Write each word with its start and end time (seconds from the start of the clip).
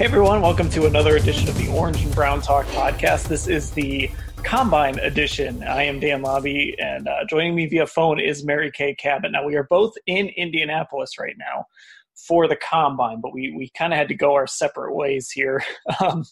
Hey 0.00 0.06
everyone, 0.06 0.40
welcome 0.40 0.70
to 0.70 0.86
another 0.86 1.16
edition 1.16 1.46
of 1.46 1.58
the 1.58 1.68
Orange 1.68 2.02
and 2.02 2.14
Brown 2.14 2.40
Talk 2.40 2.64
podcast. 2.68 3.28
This 3.28 3.46
is 3.46 3.70
the 3.72 4.10
Combine 4.36 4.98
edition. 5.00 5.62
I 5.62 5.82
am 5.82 6.00
Dan 6.00 6.22
Labbe, 6.22 6.74
and 6.78 7.06
uh, 7.06 7.26
joining 7.28 7.54
me 7.54 7.66
via 7.66 7.86
phone 7.86 8.18
is 8.18 8.42
Mary 8.42 8.72
Kay 8.72 8.94
Cabot. 8.94 9.30
Now, 9.30 9.44
we 9.44 9.56
are 9.56 9.64
both 9.64 9.92
in 10.06 10.28
Indianapolis 10.28 11.18
right 11.18 11.36
now 11.38 11.66
for 12.14 12.48
the 12.48 12.56
Combine, 12.56 13.20
but 13.20 13.34
we, 13.34 13.52
we 13.54 13.70
kind 13.76 13.92
of 13.92 13.98
had 13.98 14.08
to 14.08 14.14
go 14.14 14.32
our 14.32 14.46
separate 14.46 14.94
ways 14.94 15.30
here 15.30 15.62
um, 16.00 16.24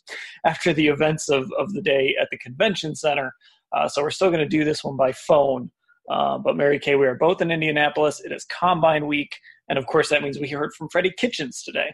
after 0.47 0.73
the 0.73 0.89
events 0.89 1.29
of, 1.29 1.53
of 1.59 1.75
the 1.75 1.83
day 1.83 2.17
at 2.19 2.29
the 2.31 2.39
convention 2.39 2.97
center. 2.97 3.35
Uh, 3.77 3.87
so 3.87 4.01
we're 4.01 4.09
still 4.09 4.31
going 4.31 4.41
to 4.41 4.49
do 4.49 4.65
this 4.65 4.83
one 4.83 4.97
by 4.97 5.13
phone. 5.13 5.71
Uh, 6.11 6.39
but 6.39 6.57
Mary 6.57 6.79
Kay, 6.79 6.95
we 6.95 7.07
are 7.07 7.17
both 7.17 7.43
in 7.43 7.51
Indianapolis. 7.51 8.23
It 8.25 8.33
is 8.33 8.47
Combine 8.47 9.07
week. 9.07 9.37
And 9.69 9.79
of 9.79 9.87
course, 9.87 10.09
that 10.09 10.23
means 10.23 10.39
we 10.39 10.49
heard 10.49 10.73
from 10.73 10.89
Freddie 10.89 11.13
Kitchens 11.19 11.63
today. 11.63 11.93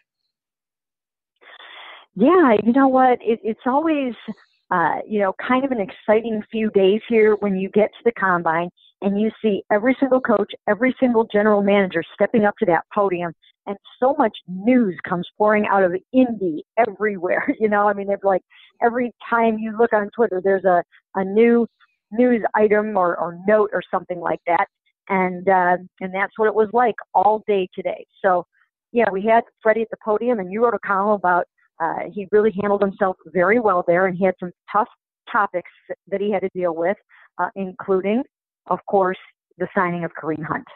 Yeah, 2.17 2.55
you 2.63 2.73
know 2.73 2.89
what? 2.89 3.19
It, 3.21 3.41
it's 3.43 3.61
always, 3.67 4.15
uh, 4.71 4.97
you 5.09 5.21
know, 5.21 5.35
kind 5.47 5.65
of 5.65 5.73
an 5.73 5.81
exciting 5.81 6.43
few 6.51 6.71
days 6.71 7.01
here 7.09 7.37
when 7.41 7.57
you 7.57 7.69
get 7.71 7.91
to 7.91 8.03
the 8.05 8.13
combine 8.13 8.69
and 9.03 9.21
you 9.21 9.31
see 9.43 9.63
every 9.73 9.97
single 9.99 10.21
coach, 10.21 10.53
every 10.69 10.95
single 11.01 11.27
general 11.33 11.63
manager 11.63 12.03
stepping 12.15 12.45
up 12.45 12.55
to 12.59 12.67
that 12.67 12.85
podium, 12.95 13.33
and 13.67 13.77
so 14.01 14.15
much 14.19 14.37
news 14.49 14.97
comes 15.09 15.27
pouring 15.37 15.67
out 15.67 15.83
of 15.83 15.95
Indy 16.13 16.65
everywhere. 16.79 17.47
You 17.61 17.69
know, 17.69 17.89
I 17.89 17.95
mean, 17.95 18.11
it's 18.11 18.25
like 18.25 18.43
every 18.83 19.13
time 19.29 19.59
you 19.59 19.77
look 19.79 19.93
on 19.93 20.09
Twitter, 20.15 20.41
there's 20.43 20.65
a 20.65 20.83
a 21.17 21.25
new 21.25 21.67
news 22.13 22.43
item 22.55 22.97
or, 22.97 23.17
or 23.17 23.39
note 23.49 23.71
or 23.73 23.83
something 23.91 24.21
like 24.21 24.41
that, 24.47 24.67
and 25.09 25.49
uh, 25.49 25.77
and 26.01 26.15
that's 26.15 26.33
what 26.37 26.47
it 26.47 26.55
was 26.55 26.69
like 26.73 26.95
all 27.15 27.43
day 27.47 27.69
today. 27.75 28.07
So, 28.23 28.47
yeah, 28.93 29.11
we 29.11 29.23
had 29.23 29.43
Freddie 29.63 29.83
at 29.83 29.91
the 29.91 29.97
podium, 30.05 30.39
and 30.39 30.53
you 30.53 30.65
wrote 30.65 30.75
a 30.75 30.79
column 30.87 31.15
about 31.15 31.47
uh, 31.81 32.11
he 32.13 32.29
really 32.33 32.55
handled 32.61 32.83
himself 32.83 33.17
very 33.27 33.61
well 33.61 33.85
there, 33.87 34.07
and 34.07 34.17
he 34.17 34.25
had 34.25 34.35
some 34.41 34.53
tough 34.71 34.89
topics 35.31 35.71
that 36.09 36.21
he 36.21 36.31
had 36.31 36.41
to 36.41 36.51
deal 36.55 36.75
with, 36.75 36.97
uh, 37.39 37.49
including, 37.57 38.23
of 38.69 38.79
course, 38.87 39.19
the 39.59 39.67
signing 39.75 40.05
of 40.05 40.13
Kareem 40.21 40.45
Hunt. 40.45 40.67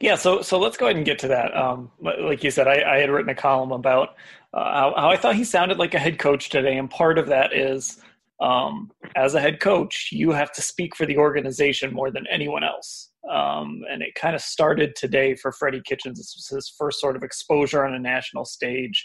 Yeah, 0.00 0.16
so 0.16 0.42
so 0.42 0.58
let's 0.58 0.76
go 0.76 0.86
ahead 0.86 0.96
and 0.96 1.04
get 1.04 1.18
to 1.20 1.28
that. 1.28 1.54
Um, 1.56 1.90
like 2.00 2.42
you 2.42 2.50
said, 2.50 2.66
I, 2.66 2.94
I, 2.94 2.98
had 2.98 3.10
written 3.10 3.28
a 3.28 3.34
column 3.34 3.72
about 3.72 4.10
uh, 4.54 4.72
how, 4.72 4.94
how, 4.96 5.10
I 5.10 5.18
thought 5.18 5.36
he 5.36 5.44
sounded 5.44 5.76
like 5.78 5.92
a 5.92 5.98
head 5.98 6.18
coach 6.18 6.48
today, 6.48 6.78
and 6.78 6.88
part 6.88 7.18
of 7.18 7.26
that 7.26 7.54
is, 7.54 8.00
um, 8.40 8.90
as 9.16 9.34
a 9.34 9.40
head 9.40 9.60
coach, 9.60 10.10
you 10.12 10.30
have 10.30 10.50
to 10.52 10.62
speak 10.62 10.96
for 10.96 11.04
the 11.04 11.18
organization 11.18 11.92
more 11.92 12.10
than 12.10 12.26
anyone 12.30 12.64
else. 12.64 13.10
Um, 13.30 13.82
and 13.90 14.02
it 14.02 14.14
kind 14.14 14.36
of 14.36 14.40
started 14.40 14.94
today 14.94 15.34
for 15.34 15.50
Freddie 15.50 15.82
Kitchens. 15.84 16.18
This 16.18 16.34
was 16.36 16.48
his 16.48 16.74
first 16.78 17.00
sort 17.00 17.16
of 17.16 17.24
exposure 17.24 17.84
on 17.84 17.94
a 17.94 17.98
national 17.98 18.44
stage. 18.44 19.04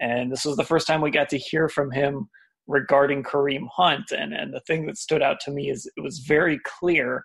And 0.00 0.32
this 0.32 0.44
was 0.44 0.56
the 0.56 0.64
first 0.64 0.86
time 0.86 1.00
we 1.00 1.10
got 1.10 1.28
to 1.30 1.38
hear 1.38 1.68
from 1.68 1.90
him 1.90 2.28
regarding 2.66 3.22
Kareem 3.22 3.66
Hunt. 3.72 4.10
And, 4.12 4.32
and 4.32 4.52
the 4.52 4.60
thing 4.60 4.86
that 4.86 4.96
stood 4.96 5.22
out 5.22 5.40
to 5.40 5.50
me 5.50 5.70
is 5.70 5.90
it 5.96 6.00
was 6.00 6.20
very 6.20 6.58
clear 6.64 7.24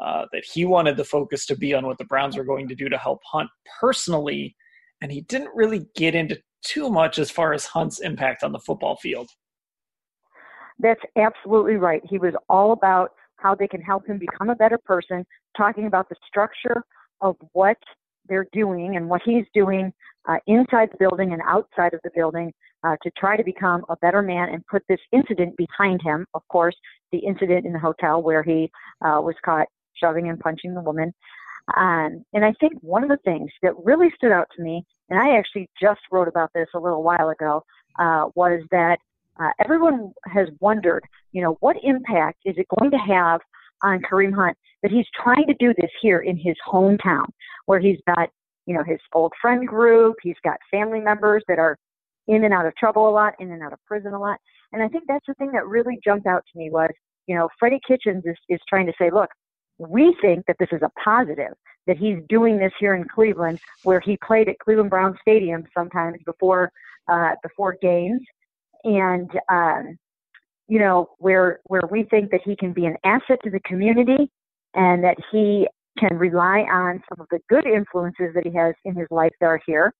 uh, 0.00 0.26
that 0.32 0.44
he 0.44 0.64
wanted 0.64 0.96
the 0.96 1.04
focus 1.04 1.46
to 1.46 1.56
be 1.56 1.74
on 1.74 1.86
what 1.86 1.98
the 1.98 2.04
Browns 2.04 2.36
were 2.36 2.44
going 2.44 2.68
to 2.68 2.74
do 2.74 2.88
to 2.88 2.98
help 2.98 3.20
Hunt 3.30 3.48
personally. 3.80 4.56
And 5.00 5.10
he 5.10 5.22
didn't 5.22 5.50
really 5.54 5.86
get 5.96 6.14
into 6.14 6.38
too 6.64 6.90
much 6.90 7.18
as 7.18 7.30
far 7.30 7.52
as 7.52 7.64
Hunt's 7.66 8.00
impact 8.00 8.42
on 8.42 8.52
the 8.52 8.58
football 8.58 8.96
field. 8.96 9.28
That's 10.78 11.00
absolutely 11.16 11.74
right. 11.74 12.02
He 12.08 12.18
was 12.18 12.34
all 12.48 12.72
about 12.72 13.12
how 13.36 13.54
they 13.54 13.68
can 13.68 13.80
help 13.80 14.06
him 14.06 14.18
become 14.18 14.50
a 14.50 14.54
better 14.54 14.78
person, 14.78 15.24
talking 15.56 15.86
about 15.86 16.08
the 16.08 16.16
structure 16.26 16.82
of 17.20 17.36
what 17.52 17.78
they're 18.30 18.46
doing 18.52 18.96
and 18.96 19.08
what 19.08 19.20
he's 19.24 19.44
doing 19.52 19.92
uh, 20.28 20.38
inside 20.46 20.88
the 20.90 20.98
building 20.98 21.32
and 21.34 21.42
outside 21.44 21.92
of 21.92 22.00
the 22.04 22.10
building 22.14 22.52
uh, 22.84 22.96
to 23.02 23.10
try 23.18 23.36
to 23.36 23.44
become 23.44 23.84
a 23.90 23.96
better 23.96 24.22
man 24.22 24.48
and 24.48 24.66
put 24.66 24.82
this 24.88 25.00
incident 25.12 25.54
behind 25.56 26.00
him. 26.02 26.24
Of 26.32 26.42
course, 26.48 26.76
the 27.12 27.18
incident 27.18 27.66
in 27.66 27.72
the 27.72 27.78
hotel 27.78 28.22
where 28.22 28.42
he 28.42 28.70
uh, 29.04 29.20
was 29.20 29.34
caught 29.44 29.66
shoving 29.94 30.28
and 30.30 30.40
punching 30.40 30.74
the 30.74 30.80
woman. 30.80 31.12
Um, 31.76 32.24
and 32.32 32.44
I 32.44 32.52
think 32.58 32.74
one 32.80 33.02
of 33.02 33.10
the 33.10 33.18
things 33.18 33.50
that 33.62 33.72
really 33.84 34.10
stood 34.16 34.32
out 34.32 34.48
to 34.56 34.62
me, 34.62 34.84
and 35.10 35.18
I 35.20 35.36
actually 35.36 35.68
just 35.80 36.00
wrote 36.10 36.28
about 36.28 36.50
this 36.54 36.68
a 36.74 36.78
little 36.78 37.02
while 37.02 37.28
ago, 37.28 37.62
uh, 37.98 38.26
was 38.34 38.62
that 38.70 38.98
uh, 39.38 39.50
everyone 39.62 40.12
has 40.26 40.48
wondered, 40.60 41.04
you 41.32 41.42
know, 41.42 41.56
what 41.60 41.76
impact 41.82 42.38
is 42.44 42.56
it 42.56 42.66
going 42.78 42.90
to 42.90 42.98
have 42.98 43.40
on 43.82 44.00
Kareem 44.00 44.34
Hunt 44.34 44.56
that 44.82 44.90
he's 44.90 45.06
trying 45.22 45.46
to 45.46 45.54
do 45.54 45.74
this 45.76 45.90
here 46.00 46.20
in 46.20 46.36
his 46.36 46.56
hometown, 46.66 47.26
where 47.66 47.80
he's 47.80 47.98
got, 48.06 48.30
you 48.66 48.74
know, 48.74 48.82
his 48.82 48.98
old 49.12 49.32
friend 49.40 49.66
group, 49.66 50.16
he's 50.22 50.36
got 50.44 50.56
family 50.70 51.00
members 51.00 51.42
that 51.48 51.58
are 51.58 51.76
in 52.28 52.44
and 52.44 52.54
out 52.54 52.66
of 52.66 52.74
trouble 52.76 53.08
a 53.08 53.10
lot, 53.10 53.34
in 53.40 53.50
and 53.52 53.62
out 53.62 53.72
of 53.72 53.78
prison 53.86 54.14
a 54.14 54.18
lot. 54.18 54.38
And 54.72 54.82
I 54.82 54.88
think 54.88 55.04
that's 55.08 55.26
the 55.26 55.34
thing 55.34 55.52
that 55.52 55.66
really 55.66 55.98
jumped 56.04 56.26
out 56.26 56.44
to 56.52 56.58
me 56.58 56.70
was, 56.70 56.90
you 57.26 57.34
know, 57.34 57.48
Freddie 57.58 57.80
Kitchens 57.86 58.22
is, 58.24 58.36
is 58.48 58.60
trying 58.68 58.86
to 58.86 58.92
say, 58.98 59.10
look, 59.10 59.30
we 59.78 60.16
think 60.20 60.44
that 60.46 60.56
this 60.58 60.68
is 60.72 60.82
a 60.82 60.90
positive, 61.02 61.54
that 61.86 61.96
he's 61.96 62.18
doing 62.28 62.58
this 62.58 62.72
here 62.78 62.94
in 62.94 63.04
Cleveland, 63.04 63.58
where 63.82 64.00
he 64.00 64.18
played 64.24 64.48
at 64.48 64.58
Cleveland 64.58 64.90
Brown 64.90 65.16
Stadium 65.20 65.64
sometimes 65.76 66.18
before 66.24 66.70
uh, 67.08 67.32
before 67.42 67.76
games, 67.80 68.20
and 68.84 69.30
um, 69.50 69.98
you 70.68 70.78
know, 70.78 71.08
where 71.18 71.60
where 71.64 71.82
we 71.90 72.04
think 72.04 72.30
that 72.30 72.42
he 72.44 72.54
can 72.54 72.72
be 72.72 72.86
an 72.86 72.96
asset 73.04 73.38
to 73.42 73.50
the 73.50 73.60
community 73.60 74.30
and 74.74 75.02
that 75.04 75.16
he 75.30 75.66
can 75.98 76.16
rely 76.16 76.60
on 76.60 77.02
some 77.08 77.20
of 77.20 77.26
the 77.30 77.40
good 77.48 77.66
influences 77.66 78.32
that 78.34 78.46
he 78.46 78.52
has 78.56 78.74
in 78.84 78.94
his 78.94 79.06
life 79.10 79.32
that 79.40 79.46
are 79.46 79.60
here. 79.66 79.92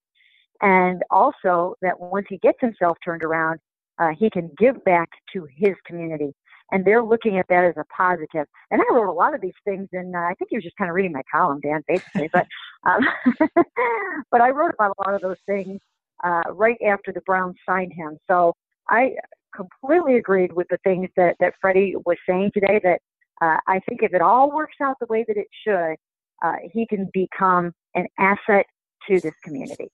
And 0.63 1.03
also 1.11 1.75
that 1.83 1.99
once 1.99 2.27
he 2.29 2.39
gets 2.39 2.59
himself 2.61 2.99
turned 3.05 3.23
around, 3.23 3.61
uh, 3.99 4.11
he 4.19 4.31
can 4.31 4.51
give 4.59 4.83
back 4.85 5.09
to 5.33 5.47
his 5.57 5.75
community. 5.87 6.35
And 6.73 6.85
they're 6.85 7.03
looking 7.03 7.39
at 7.39 7.47
that 7.49 7.65
as 7.65 7.75
a 7.77 7.85
positive. 7.95 8.47
And 8.71 8.81
I 8.81 8.95
wrote 8.95 9.11
a 9.11 9.13
lot 9.13 9.35
of 9.35 9.41
these 9.41 9.55
things, 9.65 9.89
and 9.93 10.15
uh, 10.15 10.21
I 10.21 10.35
think 10.39 10.53
you 10.53 10.59
were 10.59 10.63
just 10.63 10.77
kind 10.77 10.89
of 10.89 10.95
reading 10.95 11.13
my 11.13 11.23
column, 11.33 11.61
Dan, 11.61 11.83
basically. 11.89 12.31
but 12.33 12.47
um, 12.89 13.01
but 14.31 14.41
I 14.41 14.51
wrote 14.51 14.73
about 14.75 14.95
a 14.97 15.03
lot 15.09 15.15
of 15.15 15.21
those 15.21 15.41
things 15.47 15.81
uh, 16.23 16.43
right 16.53 16.79
after 16.87 17.13
the 17.13 17.21
Browns 17.23 17.57
signed 17.69 17.93
him. 17.93 18.19
So 18.29 18.55
I 18.89 19.15
completely 19.55 20.17
agreed 20.17 20.53
with 20.53 20.69
the 20.71 20.79
things 20.85 21.09
that, 21.17 21.37
that 21.41 21.55
Freddie 21.61 21.95
was 22.07 22.17
saying 22.29 22.53
today 22.55 22.81
that 22.85 23.01
uh, 23.41 23.57
I 23.67 23.81
think 23.89 24.03
if 24.03 24.13
it 24.13 24.21
all 24.21 24.51
works 24.51 24.77
out 24.83 24.97
the 25.01 25.07
way 25.09 25.25
that 25.27 25.37
it 25.37 25.49
should, 25.65 25.97
uh, 26.45 26.57
he 26.73 26.87
can 26.87 27.09
become 27.13 27.73
an 27.95 28.07
asset 28.19 28.67
to 29.09 29.21
this 29.21 29.35
community. 29.43 29.91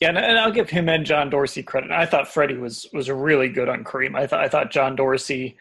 Yeah, 0.00 0.10
and, 0.10 0.18
and, 0.18 0.38
I'll 0.38 0.52
give 0.52 0.68
him 0.68 0.88
and 0.88 1.06
John 1.06 1.30
Dorsey 1.30 1.62
credit. 1.62 1.90
I 1.90 2.04
thought 2.04 2.28
Freddie 2.28 2.58
was 2.58 2.86
was 2.92 3.08
really 3.08 3.48
good 3.48 3.68
on 3.68 3.82
Kareem. 3.82 4.14
I 4.14 4.26
thought 4.26 4.40
I 4.40 4.48
thought 4.48 4.70
John 4.70 4.94
Dorsey, 4.94 5.56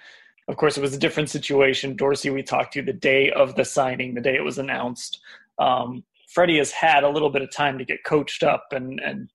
of 0.48 0.58
course, 0.58 0.78
it 0.78 0.82
was 0.82 0.94
a 0.94 1.00
different 1.00 1.30
situation. 1.30 1.96
Dorsey, 1.96 2.30
we 2.30 2.44
talked 2.44 2.74
to 2.74 2.82
the 2.82 2.94
day 2.94 3.32
of 3.32 3.56
the 3.56 3.64
signing, 3.64 4.14
the 4.14 4.22
day 4.22 4.36
it 4.36 4.44
was 4.44 4.58
announced. 4.58 5.20
Um, 5.58 6.04
Freddie 6.34 6.58
has 6.58 6.72
had 6.72 7.06
a 7.06 7.10
little 7.10 7.30
bit 7.30 7.44
of 7.44 7.52
time 7.52 7.78
to 7.78 7.86
get 7.86 8.04
coached 8.04 8.44
up 8.44 8.68
and 8.72 9.00
and 9.00 9.30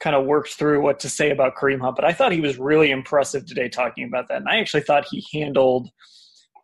kind 0.00 0.16
of 0.16 0.24
worked 0.24 0.54
through 0.54 0.80
what 0.80 0.98
to 1.00 1.10
say 1.10 1.30
about 1.30 1.54
Kareem 1.54 1.80
Hunt. 1.80 1.96
But 1.96 2.06
I 2.06 2.12
thought 2.12 2.32
he 2.32 2.40
was 2.40 2.58
really 2.58 2.90
impressive 2.90 3.44
today 3.44 3.68
talking 3.68 4.04
about 4.04 4.28
that. 4.28 4.38
And 4.38 4.48
I 4.48 4.58
actually 4.58 4.82
thought 4.82 5.06
he 5.10 5.26
handled 5.38 5.90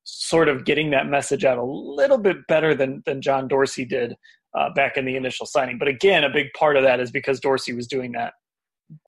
sort 0.07 0.49
of 0.49 0.65
getting 0.65 0.91
that 0.91 1.09
message 1.09 1.45
out 1.45 1.59
a 1.59 1.65
little 1.65 2.19
bit 2.19 2.37
better 2.47 2.75
than, 2.75 3.03
than 3.07 3.21
John 3.21 3.49
Dorsey 3.49 3.85
did 3.85 4.15
uh, 4.57 4.73
back 4.73 4.97
in 4.97 5.05
the 5.05 5.17
initial 5.17 5.47
signing. 5.47 5.79
But 5.79 5.89
again, 5.89 6.23
a 6.23 6.31
big 6.31 6.53
part 6.57 6.77
of 6.77 6.85
that 6.85 7.01
is 7.01 7.11
because 7.11 7.41
Dorsey 7.41 7.73
was 7.73 7.89
doing 7.89 8.13
that 8.13 8.35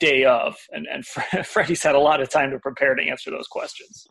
day 0.00 0.24
of, 0.24 0.56
and, 0.72 0.86
and 0.92 1.06
Freddie's 1.46 1.84
had 1.84 1.94
a 1.94 2.00
lot 2.00 2.20
of 2.20 2.28
time 2.28 2.50
to 2.50 2.58
prepare 2.58 2.96
to 2.96 3.02
answer 3.02 3.30
those 3.30 3.46
questions. 3.46 4.06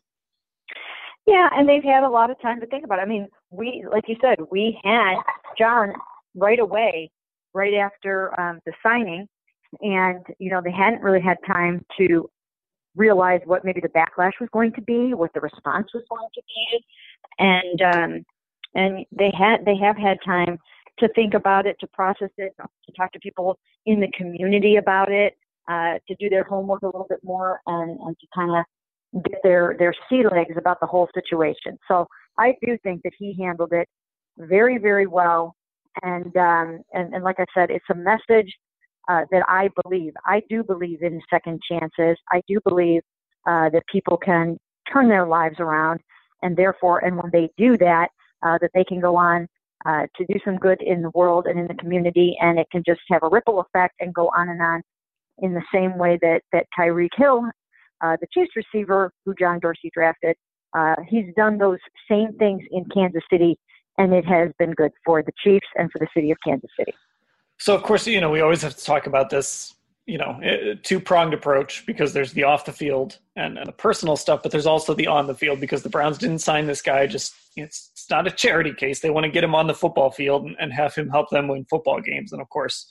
Yeah, 1.28 1.50
and 1.54 1.68
they've 1.68 1.84
had 1.84 2.04
a 2.04 2.10
lot 2.10 2.32
of 2.32 2.42
time 2.42 2.62
to 2.62 2.68
think 2.68 2.86
about 2.86 3.00
it. 3.00 3.02
I 3.02 3.06
mean, 3.06 3.28
we, 3.52 3.86
like 3.92 4.06
you 4.08 4.16
said, 4.22 4.38
we 4.50 4.80
had 4.86 5.16
John 5.58 5.92
right 6.36 6.60
away, 6.60 7.12
right 7.54 7.74
after 7.74 8.40
um, 8.40 8.60
the 8.66 8.72
signing, 8.82 9.28
and 9.82 10.26
you 10.40 10.50
know 10.50 10.62
they 10.64 10.72
hadn't 10.72 11.02
really 11.02 11.20
had 11.20 11.36
time 11.46 11.84
to 11.98 12.30
realize 12.98 13.42
what 13.46 13.64
maybe 13.64 13.80
the 13.80 13.90
backlash 13.90 14.34
was 14.42 14.50
going 14.52 14.74
to 14.74 14.82
be, 14.82 15.14
what 15.14 15.34
the 15.34 15.40
response 15.40 15.88
was 15.94 16.04
going 16.10 16.28
to 16.34 16.42
be, 16.48 16.86
and 17.40 17.82
um, 17.82 18.26
and 18.76 19.06
they 19.12 19.32
had 19.38 19.64
they 19.66 19.78
have 19.78 19.98
had 19.98 20.18
time 20.26 20.58
to 21.00 21.08
think 21.10 21.34
about 21.34 21.66
it, 21.68 21.78
to 21.80 21.88
process 21.88 22.32
it, 22.38 22.54
to 22.58 22.92
talk 22.98 23.12
to 23.14 23.20
people 23.20 23.58
in 23.86 24.00
the 24.00 24.12
community 24.18 24.78
about 24.78 25.12
it, 25.12 25.38
uh, 25.70 25.94
to 26.08 26.16
do 26.20 26.28
their 26.30 26.44
homework 26.44 26.82
a 26.82 26.88
little 26.88 27.06
bit 27.08 27.20
more, 27.24 27.62
and, 27.68 28.00
and 28.00 28.18
to 28.20 28.28
kind 28.34 28.52
of 28.52 29.24
get 29.24 29.40
their 29.44 29.76
their 29.78 29.94
sea 30.10 30.24
legs 30.30 30.56
about 30.58 30.80
the 30.80 30.88
whole 30.88 31.08
situation. 31.14 31.78
So 31.88 32.08
I 32.38 32.56
do 32.66 32.78
think 32.84 33.04
that 33.04 33.14
he 33.18 33.36
handled 33.40 33.74
it 33.74 33.88
very 34.38 34.78
very 34.78 35.08
well, 35.08 35.56
and 36.02 36.36
um, 36.36 36.82
and 36.94 37.14
and 37.14 37.24
like 37.24 37.40
I 37.40 37.46
said, 37.54 37.70
it's 37.70 37.86
a 37.92 37.96
message 37.96 38.54
uh, 39.08 39.22
that 39.32 39.44
I 39.48 39.70
believe. 39.84 40.14
I 40.26 40.42
do 40.50 40.64
believe 40.64 41.02
in 41.02 41.22
second 41.30 41.62
chances. 41.70 42.18
I 42.32 42.42
do 42.48 42.60
believe 42.66 43.02
uh, 43.46 43.70
that 43.70 43.84
people 43.92 44.18
can 44.18 44.58
turn 44.92 45.08
their 45.08 45.26
lives 45.26 45.60
around, 45.60 46.02
and 46.42 46.56
therefore, 46.56 47.04
and 47.04 47.18
when 47.18 47.32
they 47.32 47.50
do 47.58 47.78
that, 47.78 48.10
uh, 48.44 48.58
that 48.62 48.72
they 48.74 48.84
can 48.84 49.00
go 49.00 49.16
on 49.16 49.48
uh, 49.86 50.06
to 50.16 50.26
do 50.26 50.40
some 50.44 50.58
good 50.58 50.82
in 50.82 51.02
the 51.02 51.12
world 51.12 51.46
and 51.48 51.60
in 51.60 51.68
the 51.68 51.74
community, 51.76 52.36
and 52.42 52.60
it 52.60 52.68
can 52.72 52.84
just 52.86 53.02
have 53.10 53.24
a 53.24 53.30
ripple 53.30 53.60
effect 53.62 53.96
and 54.00 54.14
go 54.14 54.30
on 54.36 54.50
and 54.50 54.62
on 54.62 54.82
in 55.40 55.54
the 55.54 55.64
same 55.74 55.98
way 55.98 56.18
that 56.22 56.42
that 56.52 56.66
Tyreek 56.78 57.10
Hill, 57.16 57.46
uh, 58.02 58.18
the 58.20 58.28
Chiefs 58.34 58.52
receiver 58.56 59.12
who 59.26 59.34
John 59.36 59.60
Dorsey 59.60 59.92
drafted, 59.94 60.36
uh, 60.76 60.96
he's 61.08 61.34
done 61.36 61.58
those 61.58 61.80
same 62.10 62.34
things 62.38 62.64
in 62.72 62.86
Kansas 62.94 63.24
City, 63.32 63.58
and 63.98 64.14
it 64.14 64.26
has 64.26 64.52
been 64.60 64.72
good 64.72 64.92
for 65.06 65.24
the 65.24 65.32
Chiefs 65.44 65.68
and 65.76 65.92
for 65.92 66.00
the 66.00 66.08
city 66.14 66.32
of 66.32 66.38
Kansas 66.46 66.70
City. 66.78 66.94
So, 67.60 67.76
of 67.76 67.84
course, 67.84 68.08
you 68.08 68.22
know 68.22 68.30
we 68.30 68.42
always 68.42 68.62
have 68.62 68.76
to 68.76 68.84
talk 68.84 69.08
about 69.08 69.30
this 69.30 69.74
you 70.06 70.18
know 70.18 70.40
two 70.84 71.00
pronged 71.00 71.34
approach 71.34 71.86
because 71.86 72.14
there's 72.14 72.32
the 72.32 72.44
off 72.44 72.66
the 72.66 72.72
field 72.72 73.20
and, 73.36 73.58
and, 73.58 73.68
the 73.68 73.74
personal 73.74 74.16
stuff, 74.16 74.42
but 74.42 74.52
there's 74.52 74.66
also 74.66 74.94
the 74.94 75.08
on 75.08 75.28
the 75.28 75.36
field 75.36 75.60
because 75.60 75.84
the 75.84 75.90
Browns 75.90 76.18
didn't 76.18 76.40
sign 76.40 76.66
this 76.66 76.82
guy. 76.82 77.06
Just 77.08 77.34
it's, 77.58 77.90
it's 77.94 78.10
not 78.10 78.26
a 78.26 78.32
charity 78.32 78.74
case. 78.74 79.02
They 79.02 79.10
want 79.10 79.26
to 79.26 79.32
get 79.32 79.44
him 79.44 79.54
on 79.54 79.68
the 79.68 79.74
football 79.74 80.12
field 80.12 80.46
and, 80.46 80.56
and, 80.60 80.74
have 80.74 80.96
him 80.96 81.10
help 81.10 81.30
them 81.30 81.48
win 81.48 81.66
football 81.70 82.00
games. 82.02 82.32
And 82.32 82.42
of 82.42 82.50
course, 82.50 82.88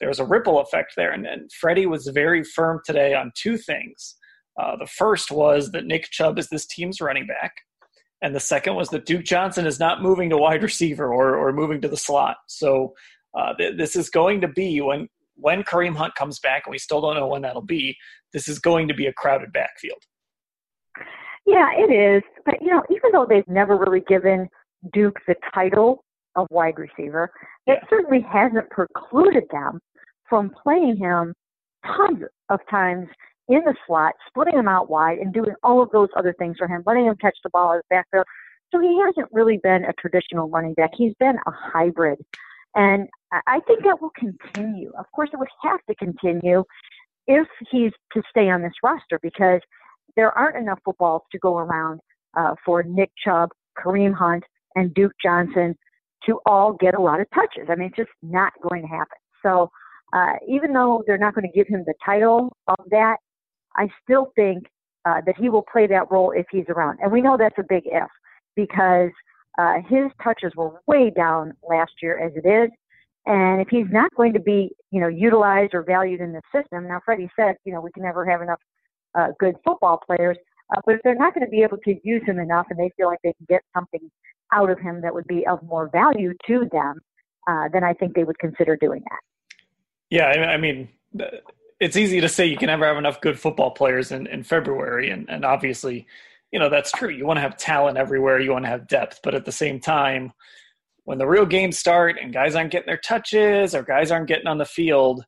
there's 0.00 0.18
a 0.18 0.24
ripple 0.24 0.60
effect 0.60 0.94
there. 0.96 1.12
And, 1.12 1.26
and 1.26 1.50
Freddie 1.52 1.86
was 1.86 2.06
very 2.08 2.42
firm 2.42 2.80
today 2.84 3.14
on 3.14 3.32
two 3.36 3.56
things. 3.56 4.16
Uh, 4.60 4.76
the 4.76 4.86
first 4.86 5.30
was 5.30 5.70
that 5.72 5.86
Nick 5.86 6.10
Chubb 6.10 6.38
is 6.38 6.48
this 6.48 6.66
team's 6.66 7.00
running 7.00 7.26
back. 7.26 7.52
And 8.20 8.34
the 8.34 8.40
second 8.40 8.74
was 8.74 8.88
that 8.88 9.06
Duke 9.06 9.24
Johnson 9.24 9.66
is 9.66 9.78
not 9.78 10.02
moving 10.02 10.30
to 10.30 10.36
wide 10.36 10.62
receiver 10.62 11.12
or, 11.12 11.36
or 11.36 11.52
moving 11.52 11.80
to 11.82 11.88
the 11.88 11.96
slot. 11.96 12.38
So 12.48 12.94
uh, 13.38 13.54
th- 13.54 13.76
this 13.76 13.94
is 13.96 14.10
going 14.10 14.40
to 14.40 14.48
be 14.48 14.80
when 14.80 15.08
when 15.40 15.62
Kareem 15.62 15.96
Hunt 15.96 16.14
comes 16.16 16.40
back, 16.40 16.64
and 16.66 16.72
we 16.72 16.78
still 16.78 17.00
don't 17.00 17.14
know 17.14 17.28
when 17.28 17.42
that'll 17.42 17.62
be, 17.62 17.96
this 18.32 18.48
is 18.48 18.58
going 18.58 18.88
to 18.88 18.94
be 18.94 19.06
a 19.06 19.12
crowded 19.12 19.52
backfield. 19.52 20.02
Yeah, 21.46 21.68
it 21.76 21.92
is. 21.92 22.22
But, 22.44 22.56
you 22.60 22.70
know, 22.72 22.82
even 22.90 23.12
though 23.12 23.24
they've 23.28 23.46
never 23.46 23.76
really 23.76 24.02
given 24.08 24.48
Duke 24.92 25.18
the 25.28 25.36
title 25.54 26.04
of 26.34 26.48
wide 26.50 26.78
receiver, 26.78 27.30
it 27.66 27.78
certainly 27.88 28.20
hasn't 28.20 28.68
precluded 28.70 29.44
them 29.52 29.80
from 30.28 30.50
playing 30.62 30.96
him 30.96 31.32
tons 31.86 32.24
of 32.48 32.60
times 32.68 33.06
in 33.48 33.60
the 33.64 33.74
slot, 33.86 34.14
splitting 34.26 34.58
him 34.58 34.68
out 34.68 34.90
wide, 34.90 35.18
and 35.18 35.32
doing 35.32 35.54
all 35.62 35.80
of 35.82 35.90
those 35.90 36.08
other 36.16 36.34
things 36.38 36.56
for 36.58 36.66
him, 36.66 36.82
letting 36.84 37.06
him 37.06 37.16
catch 37.20 37.36
the 37.44 37.50
ball 37.50 37.70
out 37.70 37.76
of 37.76 37.82
the 37.88 37.94
backfield. 37.94 38.26
So 38.74 38.80
he 38.80 39.00
hasn't 39.06 39.32
really 39.32 39.58
been 39.62 39.84
a 39.84 39.92
traditional 39.94 40.50
running 40.50 40.74
back. 40.74 40.90
He's 40.94 41.14
been 41.18 41.36
a 41.46 41.50
hybrid. 41.50 42.18
And 42.74 43.08
I 43.46 43.60
think 43.66 43.82
that 43.84 44.00
will 44.00 44.12
continue. 44.16 44.92
Of 44.98 45.06
course, 45.14 45.30
it 45.32 45.38
would 45.38 45.48
have 45.62 45.80
to 45.88 45.94
continue 45.96 46.64
if 47.26 47.46
he's 47.70 47.92
to 48.12 48.22
stay 48.30 48.48
on 48.48 48.62
this 48.62 48.72
roster 48.82 49.18
because 49.22 49.60
there 50.16 50.36
aren't 50.36 50.56
enough 50.56 50.78
footballs 50.84 51.22
to 51.32 51.38
go 51.38 51.58
around 51.58 52.00
uh, 52.36 52.54
for 52.64 52.82
Nick 52.82 53.10
Chubb, 53.24 53.50
Kareem 53.78 54.14
Hunt, 54.14 54.44
and 54.74 54.94
Duke 54.94 55.12
Johnson 55.22 55.76
to 56.26 56.40
all 56.46 56.72
get 56.72 56.94
a 56.94 57.00
lot 57.00 57.20
of 57.20 57.26
touches. 57.34 57.68
I 57.68 57.74
mean, 57.74 57.88
it's 57.88 57.96
just 57.96 58.10
not 58.22 58.52
going 58.68 58.82
to 58.82 58.88
happen. 58.88 59.18
So 59.42 59.70
uh, 60.12 60.34
even 60.48 60.72
though 60.72 61.02
they're 61.06 61.18
not 61.18 61.34
going 61.34 61.48
to 61.50 61.56
give 61.56 61.68
him 61.68 61.84
the 61.86 61.94
title 62.04 62.52
of 62.66 62.84
that, 62.90 63.16
I 63.76 63.88
still 64.02 64.32
think 64.34 64.64
uh, 65.04 65.20
that 65.26 65.36
he 65.38 65.48
will 65.48 65.64
play 65.70 65.86
that 65.86 66.10
role 66.10 66.32
if 66.32 66.46
he's 66.50 66.64
around. 66.68 66.98
And 67.02 67.12
we 67.12 67.20
know 67.20 67.36
that's 67.36 67.58
a 67.58 67.64
big 67.68 67.82
if 67.86 68.08
because 68.56 69.10
uh, 69.56 69.74
his 69.88 70.10
touches 70.22 70.52
were 70.56 70.80
way 70.86 71.10
down 71.10 71.52
last 71.68 71.92
year 72.02 72.18
as 72.18 72.32
it 72.36 72.46
is. 72.46 72.70
And 73.26 73.60
if 73.60 73.68
he's 73.68 73.86
not 73.90 74.14
going 74.14 74.32
to 74.32 74.40
be, 74.40 74.70
you 74.90 75.00
know, 75.00 75.08
utilized 75.08 75.74
or 75.74 75.82
valued 75.82 76.20
in 76.20 76.32
the 76.32 76.40
system, 76.54 76.88
now 76.88 77.00
Freddie 77.04 77.30
said, 77.36 77.56
you 77.64 77.72
know, 77.72 77.80
we 77.80 77.90
can 77.92 78.02
never 78.02 78.24
have 78.24 78.40
enough 78.40 78.60
uh, 79.14 79.28
good 79.38 79.56
football 79.64 80.00
players. 80.06 80.36
Uh, 80.70 80.80
but 80.86 80.94
if 80.94 81.00
they're 81.02 81.14
not 81.14 81.34
going 81.34 81.44
to 81.44 81.50
be 81.50 81.62
able 81.62 81.78
to 81.78 81.96
use 82.04 82.22
him 82.26 82.38
enough 82.38 82.66
and 82.70 82.78
they 82.78 82.90
feel 82.96 83.06
like 83.06 83.18
they 83.22 83.32
can 83.34 83.46
get 83.48 83.62
something 83.74 84.10
out 84.52 84.70
of 84.70 84.78
him 84.78 85.00
that 85.02 85.12
would 85.12 85.26
be 85.26 85.46
of 85.46 85.62
more 85.62 85.90
value 85.90 86.32
to 86.46 86.68
them, 86.72 87.00
uh, 87.48 87.68
then 87.72 87.84
I 87.84 87.92
think 87.94 88.14
they 88.14 88.24
would 88.24 88.38
consider 88.38 88.76
doing 88.76 89.02
that. 89.04 89.20
Yeah, 90.10 90.26
I 90.26 90.56
mean, 90.56 90.88
it's 91.80 91.96
easy 91.96 92.20
to 92.20 92.28
say 92.28 92.46
you 92.46 92.56
can 92.56 92.68
never 92.68 92.86
have 92.86 92.96
enough 92.96 93.20
good 93.20 93.38
football 93.38 93.70
players 93.70 94.10
in, 94.10 94.26
in 94.26 94.42
February. 94.42 95.10
And, 95.10 95.28
and 95.28 95.44
obviously, 95.44 96.06
you 96.52 96.58
know, 96.58 96.68
that's 96.68 96.92
true. 96.92 97.10
You 97.10 97.26
want 97.26 97.36
to 97.36 97.42
have 97.42 97.56
talent 97.56 97.98
everywhere, 97.98 98.40
you 98.40 98.52
want 98.52 98.64
to 98.64 98.70
have 98.70 98.88
depth. 98.88 99.20
But 99.22 99.34
at 99.34 99.44
the 99.44 99.52
same 99.52 99.80
time, 99.80 100.32
when 101.04 101.18
the 101.18 101.26
real 101.26 101.46
games 101.46 101.78
start 101.78 102.16
and 102.20 102.32
guys 102.32 102.54
aren't 102.54 102.70
getting 102.70 102.86
their 102.86 102.98
touches 102.98 103.74
or 103.74 103.82
guys 103.82 104.10
aren't 104.10 104.28
getting 104.28 104.46
on 104.46 104.58
the 104.58 104.64
field, 104.64 105.24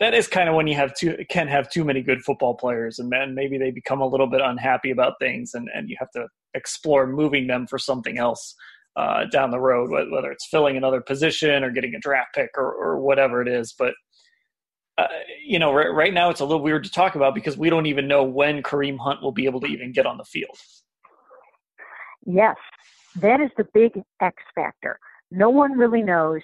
that 0.00 0.14
is 0.14 0.26
kind 0.26 0.48
of 0.48 0.54
when 0.54 0.66
you 0.66 0.74
have 0.74 0.94
too 0.94 1.16
can 1.30 1.46
have 1.46 1.70
too 1.70 1.84
many 1.84 2.02
good 2.02 2.22
football 2.22 2.54
players 2.54 2.98
and 2.98 3.12
then 3.12 3.34
maybe 3.34 3.58
they 3.58 3.70
become 3.70 4.00
a 4.00 4.06
little 4.06 4.26
bit 4.26 4.40
unhappy 4.40 4.90
about 4.90 5.14
things 5.20 5.52
and, 5.54 5.68
and 5.74 5.88
you 5.88 5.96
have 5.98 6.10
to 6.10 6.26
explore 6.54 7.06
moving 7.06 7.46
them 7.46 7.66
for 7.66 7.78
something 7.78 8.18
else 8.18 8.54
uh, 8.96 9.24
down 9.26 9.50
the 9.50 9.60
road, 9.60 9.90
whether 9.90 10.30
it's 10.30 10.46
filling 10.46 10.76
another 10.76 11.00
position 11.00 11.64
or 11.64 11.70
getting 11.70 11.94
a 11.94 12.00
draft 12.00 12.34
pick 12.34 12.50
or, 12.56 12.72
or 12.72 13.00
whatever 13.00 13.42
it 13.42 13.48
is. 13.48 13.74
But 13.76 13.94
uh, 14.96 15.06
you 15.44 15.58
know, 15.58 15.72
right, 15.72 15.92
right 15.92 16.14
now 16.14 16.30
it's 16.30 16.40
a 16.40 16.44
little 16.44 16.62
weird 16.62 16.84
to 16.84 16.90
talk 16.90 17.14
about 17.14 17.34
because 17.34 17.56
we 17.56 17.68
don't 17.68 17.86
even 17.86 18.06
know 18.06 18.22
when 18.22 18.62
Kareem 18.62 18.98
Hunt 18.98 19.22
will 19.22 19.32
be 19.32 19.46
able 19.46 19.60
to 19.60 19.66
even 19.66 19.92
get 19.92 20.06
on 20.06 20.18
the 20.18 20.24
field. 20.24 20.56
Yes, 22.26 22.56
that 23.16 23.40
is 23.40 23.50
the 23.56 23.66
big 23.74 24.00
X 24.20 24.36
factor. 24.54 24.98
No 25.30 25.50
one 25.50 25.72
really 25.72 26.02
knows 26.02 26.40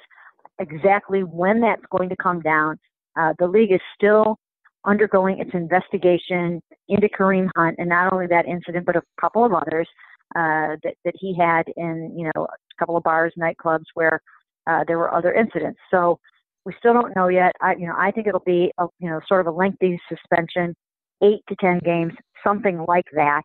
exactly 0.58 1.22
when 1.22 1.60
that's 1.60 1.82
going 1.90 2.08
to 2.08 2.16
come 2.16 2.40
down. 2.40 2.78
Uh, 3.18 3.32
the 3.38 3.46
league 3.46 3.72
is 3.72 3.80
still 3.94 4.36
undergoing 4.84 5.38
its 5.38 5.50
investigation 5.54 6.60
into 6.88 7.08
Kareem 7.08 7.48
Hunt, 7.56 7.76
and 7.78 7.88
not 7.88 8.12
only 8.12 8.26
that 8.28 8.46
incident, 8.46 8.84
but 8.84 8.96
a 8.96 9.02
couple 9.20 9.44
of 9.44 9.52
others 9.52 9.88
uh, 10.36 10.76
that 10.82 10.94
that 11.04 11.14
he 11.18 11.34
had 11.36 11.64
in 11.76 12.14
you 12.16 12.24
know 12.24 12.46
a 12.46 12.78
couple 12.78 12.96
of 12.96 13.02
bars, 13.02 13.32
nightclubs 13.38 13.84
where 13.94 14.20
uh, 14.66 14.84
there 14.86 14.98
were 14.98 15.12
other 15.12 15.32
incidents. 15.32 15.78
So 15.90 16.18
we 16.64 16.74
still 16.78 16.92
don't 16.92 17.14
know 17.16 17.28
yet. 17.28 17.52
I 17.60 17.74
you 17.76 17.86
know 17.86 17.94
I 17.96 18.10
think 18.10 18.26
it'll 18.26 18.40
be 18.40 18.72
a, 18.78 18.86
you 18.98 19.10
know 19.10 19.20
sort 19.26 19.40
of 19.40 19.46
a 19.46 19.56
lengthy 19.56 20.00
suspension, 20.08 20.74
eight 21.22 21.40
to 21.48 21.56
ten 21.60 21.80
games, 21.84 22.12
something 22.44 22.84
like 22.86 23.06
that. 23.14 23.42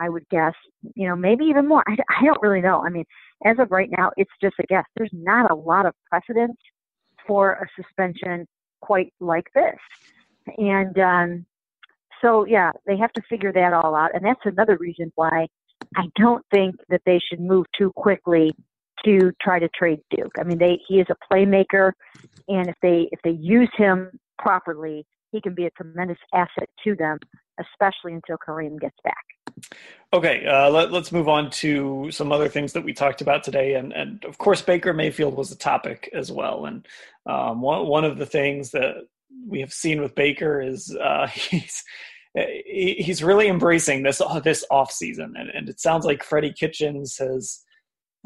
I 0.00 0.08
would 0.08 0.28
guess, 0.30 0.54
you 0.96 1.06
know, 1.06 1.14
maybe 1.14 1.44
even 1.44 1.68
more. 1.68 1.84
I, 1.86 1.96
I 2.08 2.24
don't 2.24 2.42
really 2.42 2.60
know. 2.60 2.82
I 2.84 2.88
mean, 2.88 3.04
as 3.44 3.58
of 3.60 3.70
right 3.70 3.88
now, 3.96 4.10
it's 4.16 4.30
just 4.42 4.56
a 4.58 4.66
guess. 4.66 4.84
There's 4.96 5.12
not 5.12 5.50
a 5.50 5.54
lot 5.54 5.86
of 5.86 5.94
precedent 6.10 6.58
for 7.26 7.52
a 7.52 7.66
suspension 7.80 8.46
quite 8.80 9.12
like 9.20 9.46
this. 9.54 9.78
And 10.58 10.98
um, 10.98 11.46
so, 12.20 12.44
yeah, 12.46 12.72
they 12.86 12.96
have 12.96 13.12
to 13.12 13.22
figure 13.28 13.52
that 13.52 13.72
all 13.72 13.94
out. 13.94 14.14
And 14.14 14.24
that's 14.24 14.40
another 14.44 14.76
reason 14.80 15.12
why 15.14 15.46
I 15.96 16.04
don't 16.16 16.44
think 16.52 16.76
that 16.88 17.02
they 17.06 17.20
should 17.28 17.40
move 17.40 17.66
too 17.76 17.92
quickly 17.94 18.52
to 19.04 19.32
try 19.40 19.58
to 19.58 19.68
trade 19.76 20.00
Duke. 20.10 20.32
I 20.38 20.44
mean, 20.44 20.58
they 20.58 20.80
he 20.86 21.00
is 21.00 21.06
a 21.10 21.32
playmaker, 21.32 21.92
and 22.48 22.68
if 22.68 22.76
they 22.82 23.08
if 23.12 23.20
they 23.24 23.30
use 23.30 23.70
him 23.76 24.10
properly, 24.38 25.06
he 25.30 25.40
can 25.40 25.54
be 25.54 25.66
a 25.66 25.70
tremendous 25.70 26.18
asset 26.34 26.68
to 26.84 26.94
them, 26.94 27.18
especially 27.58 28.12
until 28.12 28.36
Kareem 28.36 28.78
gets 28.80 28.96
back. 29.02 29.24
Okay, 30.12 30.46
uh, 30.46 30.70
let, 30.70 30.92
us 30.92 31.12
move 31.12 31.28
on 31.28 31.50
to 31.50 32.10
some 32.10 32.32
other 32.32 32.48
things 32.48 32.72
that 32.74 32.84
we 32.84 32.92
talked 32.92 33.20
about 33.20 33.42
today, 33.42 33.74
and 33.74 33.92
and 33.92 34.24
of 34.24 34.38
course 34.38 34.62
Baker 34.62 34.92
Mayfield 34.92 35.34
was 35.34 35.50
a 35.50 35.56
topic 35.56 36.10
as 36.12 36.30
well. 36.30 36.66
And 36.66 36.86
um, 37.26 37.62
one 37.62 37.86
one 37.86 38.04
of 38.04 38.18
the 38.18 38.26
things 38.26 38.70
that 38.72 38.94
we 39.46 39.60
have 39.60 39.72
seen 39.72 40.00
with 40.00 40.14
Baker 40.14 40.60
is 40.60 40.94
uh, 40.96 41.26
he's 41.28 41.82
he's 42.34 43.22
really 43.22 43.48
embracing 43.48 44.02
this 44.02 44.20
this 44.44 44.64
off 44.70 44.92
season, 44.92 45.34
and, 45.36 45.50
and 45.50 45.68
it 45.68 45.80
sounds 45.80 46.04
like 46.04 46.22
Freddie 46.22 46.52
Kitchens 46.52 47.16
has. 47.18 47.62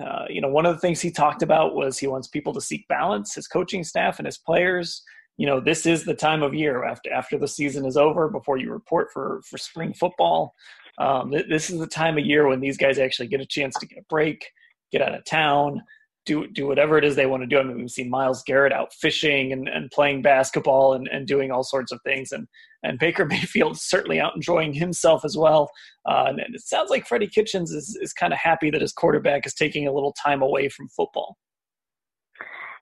Uh, 0.05 0.25
you 0.29 0.41
know, 0.41 0.49
one 0.49 0.67
of 0.67 0.75
the 0.75 0.81
things 0.81 1.01
he 1.01 1.11
talked 1.11 1.43
about 1.43 1.75
was 1.75 1.99
he 1.99 2.07
wants 2.07 2.29
people 2.29 2.53
to 2.53 2.61
seek 2.61 2.87
balance, 2.89 3.35
his 3.35 3.49
coaching 3.49 3.83
staff 3.83 4.19
and 4.19 4.27
his 4.27 4.39
players. 4.39 5.03
You 5.39 5.47
know, 5.47 5.61
this 5.61 5.87
is 5.87 6.05
the 6.05 6.15
time 6.15 6.43
of 6.43 6.55
year 6.55 6.85
after 6.85 7.13
after 7.13 7.39
the 7.39 7.49
season 7.49 7.85
is 7.87 7.97
over, 7.97 8.29
before 8.29 8.59
you 8.59 8.71
report 8.71 9.09
for 9.13 9.41
for 9.49 9.59
spring 9.59 9.95
football. 9.95 10.55
Um, 10.99 11.31
th- 11.31 11.47
this 11.49 11.71
is 11.71 11.79
the 11.79 11.87
time 11.87 12.19
of 12.19 12.25
year 12.25 12.47
when 12.47 12.61
these 12.61 12.77
guys 12.77 12.99
actually 12.99 13.29
get 13.29 13.41
a 13.41 13.47
chance 13.47 13.75
to 13.79 13.87
get 13.87 13.99
a 13.99 14.05
break, 14.09 14.47
get 14.93 15.03
out 15.03 15.15
of 15.15 15.25
town. 15.25 15.83
Do 16.27 16.47
do 16.49 16.67
whatever 16.67 16.99
it 16.99 17.05
is 17.05 17.15
they 17.15 17.27
want 17.27 17.45
to 17.45 17.47
do. 17.47 17.59
I 17.59 17.63
mean, 17.63 17.79
we've 17.79 17.91
seen 17.91 18.11
Myles 18.11 18.43
Garrett 18.45 18.73
out 18.73 18.93
fishing 18.93 19.53
and, 19.53 19.69
and 19.69 19.91
playing 19.91 20.23
basketball 20.23 20.95
and, 20.95 21.09
and 21.09 21.27
doing 21.27 21.53
all 21.53 21.63
sorts 21.63 21.93
of 21.93 22.01
things, 22.05 22.33
and 22.33 22.49
and 22.83 22.99
Baker 22.99 23.25
Mayfield 23.31 23.79
certainly 23.79 24.21
out 24.21 24.35
enjoying 24.35 24.75
himself 24.75 25.25
as 25.25 25.37
well. 25.37 25.71
Uh, 26.05 26.25
and, 26.29 26.41
and, 26.41 26.55
it 26.55 26.63
sounds 26.63 26.91
like 26.91 27.07
Freddie 27.07 27.29
Kitchens 27.29 27.71
is 27.71 27.97
is 28.03 28.13
kind 28.13 28.33
of 28.33 28.39
happy 28.41 28.71
that 28.71 28.81
his 28.81 28.93
quarterback 28.93 29.47
is 29.47 29.55
taking 29.55 29.87
a 29.87 29.93
little 29.93 30.15
time 30.21 30.43
away 30.43 30.69
from 30.69 30.89
football. 30.89 31.37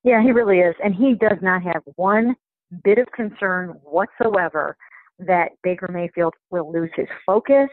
Yeah, 0.02 0.22
he 0.22 0.32
really 0.32 0.58
is, 0.58 0.74
and 0.82 0.94
he 0.94 1.14
does 1.14 1.38
not 1.42 1.62
have 1.62 1.82
one 1.96 2.34
bit 2.82 2.98
of 2.98 3.06
concern 3.12 3.70
whatsoever 3.82 4.76
that 5.18 5.50
Baker 5.62 5.88
Mayfield 5.92 6.34
will 6.50 6.72
lose 6.72 6.90
his 6.96 7.06
focus, 7.24 7.68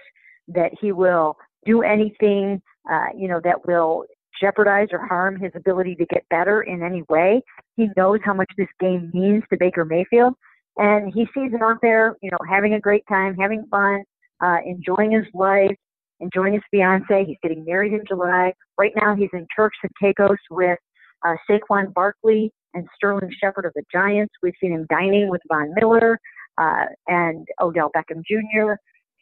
that 0.47 0.71
he 0.79 0.91
will 0.91 1.37
do 1.65 1.81
anything, 1.81 2.61
uh, 2.91 3.07
you 3.15 3.27
know, 3.27 3.39
that 3.43 3.65
will 3.67 4.05
jeopardize 4.41 4.87
or 4.91 5.05
harm 5.05 5.39
his 5.39 5.51
ability 5.55 5.95
to 5.95 6.05
get 6.07 6.27
better 6.29 6.63
in 6.63 6.81
any 6.81 7.03
way. 7.09 7.41
He 7.75 7.89
knows 7.95 8.19
how 8.25 8.33
much 8.33 8.51
this 8.57 8.67
game 8.79 9.11
means 9.13 9.43
to 9.51 9.57
Baker 9.57 9.85
Mayfield, 9.85 10.33
and 10.77 11.13
he 11.13 11.25
sees 11.33 11.51
him 11.51 11.61
out 11.61 11.77
there, 11.81 12.15
you 12.21 12.31
know, 12.31 12.37
having 12.49 12.73
a 12.73 12.79
great 12.79 13.03
time, 13.07 13.35
having 13.37 13.65
fun, 13.69 14.03
uh, 14.43 14.57
enjoying 14.65 15.11
his 15.11 15.25
life, 15.33 15.75
enjoying 16.19 16.53
his 16.53 16.63
fiance. 16.71 17.25
He's 17.25 17.37
getting 17.43 17.63
married 17.65 17.93
in 17.93 18.01
July. 18.07 18.53
Right 18.77 18.93
now, 18.95 19.15
he's 19.15 19.29
in 19.33 19.45
Turks 19.55 19.77
and 19.83 19.91
Caicos 20.01 20.37
with 20.49 20.79
uh, 21.25 21.35
Saquon 21.49 21.93
Barkley 21.93 22.51
and 22.73 22.87
Sterling 22.95 23.31
Shepard 23.39 23.65
of 23.65 23.73
the 23.75 23.83
Giants. 23.91 24.33
We've 24.41 24.53
seen 24.61 24.71
him 24.71 24.85
dining 24.89 25.29
with 25.29 25.41
Von 25.51 25.73
Miller 25.75 26.19
uh, 26.57 26.85
and 27.07 27.47
Odell 27.61 27.91
Beckham 27.95 28.23
Jr. 28.25 28.73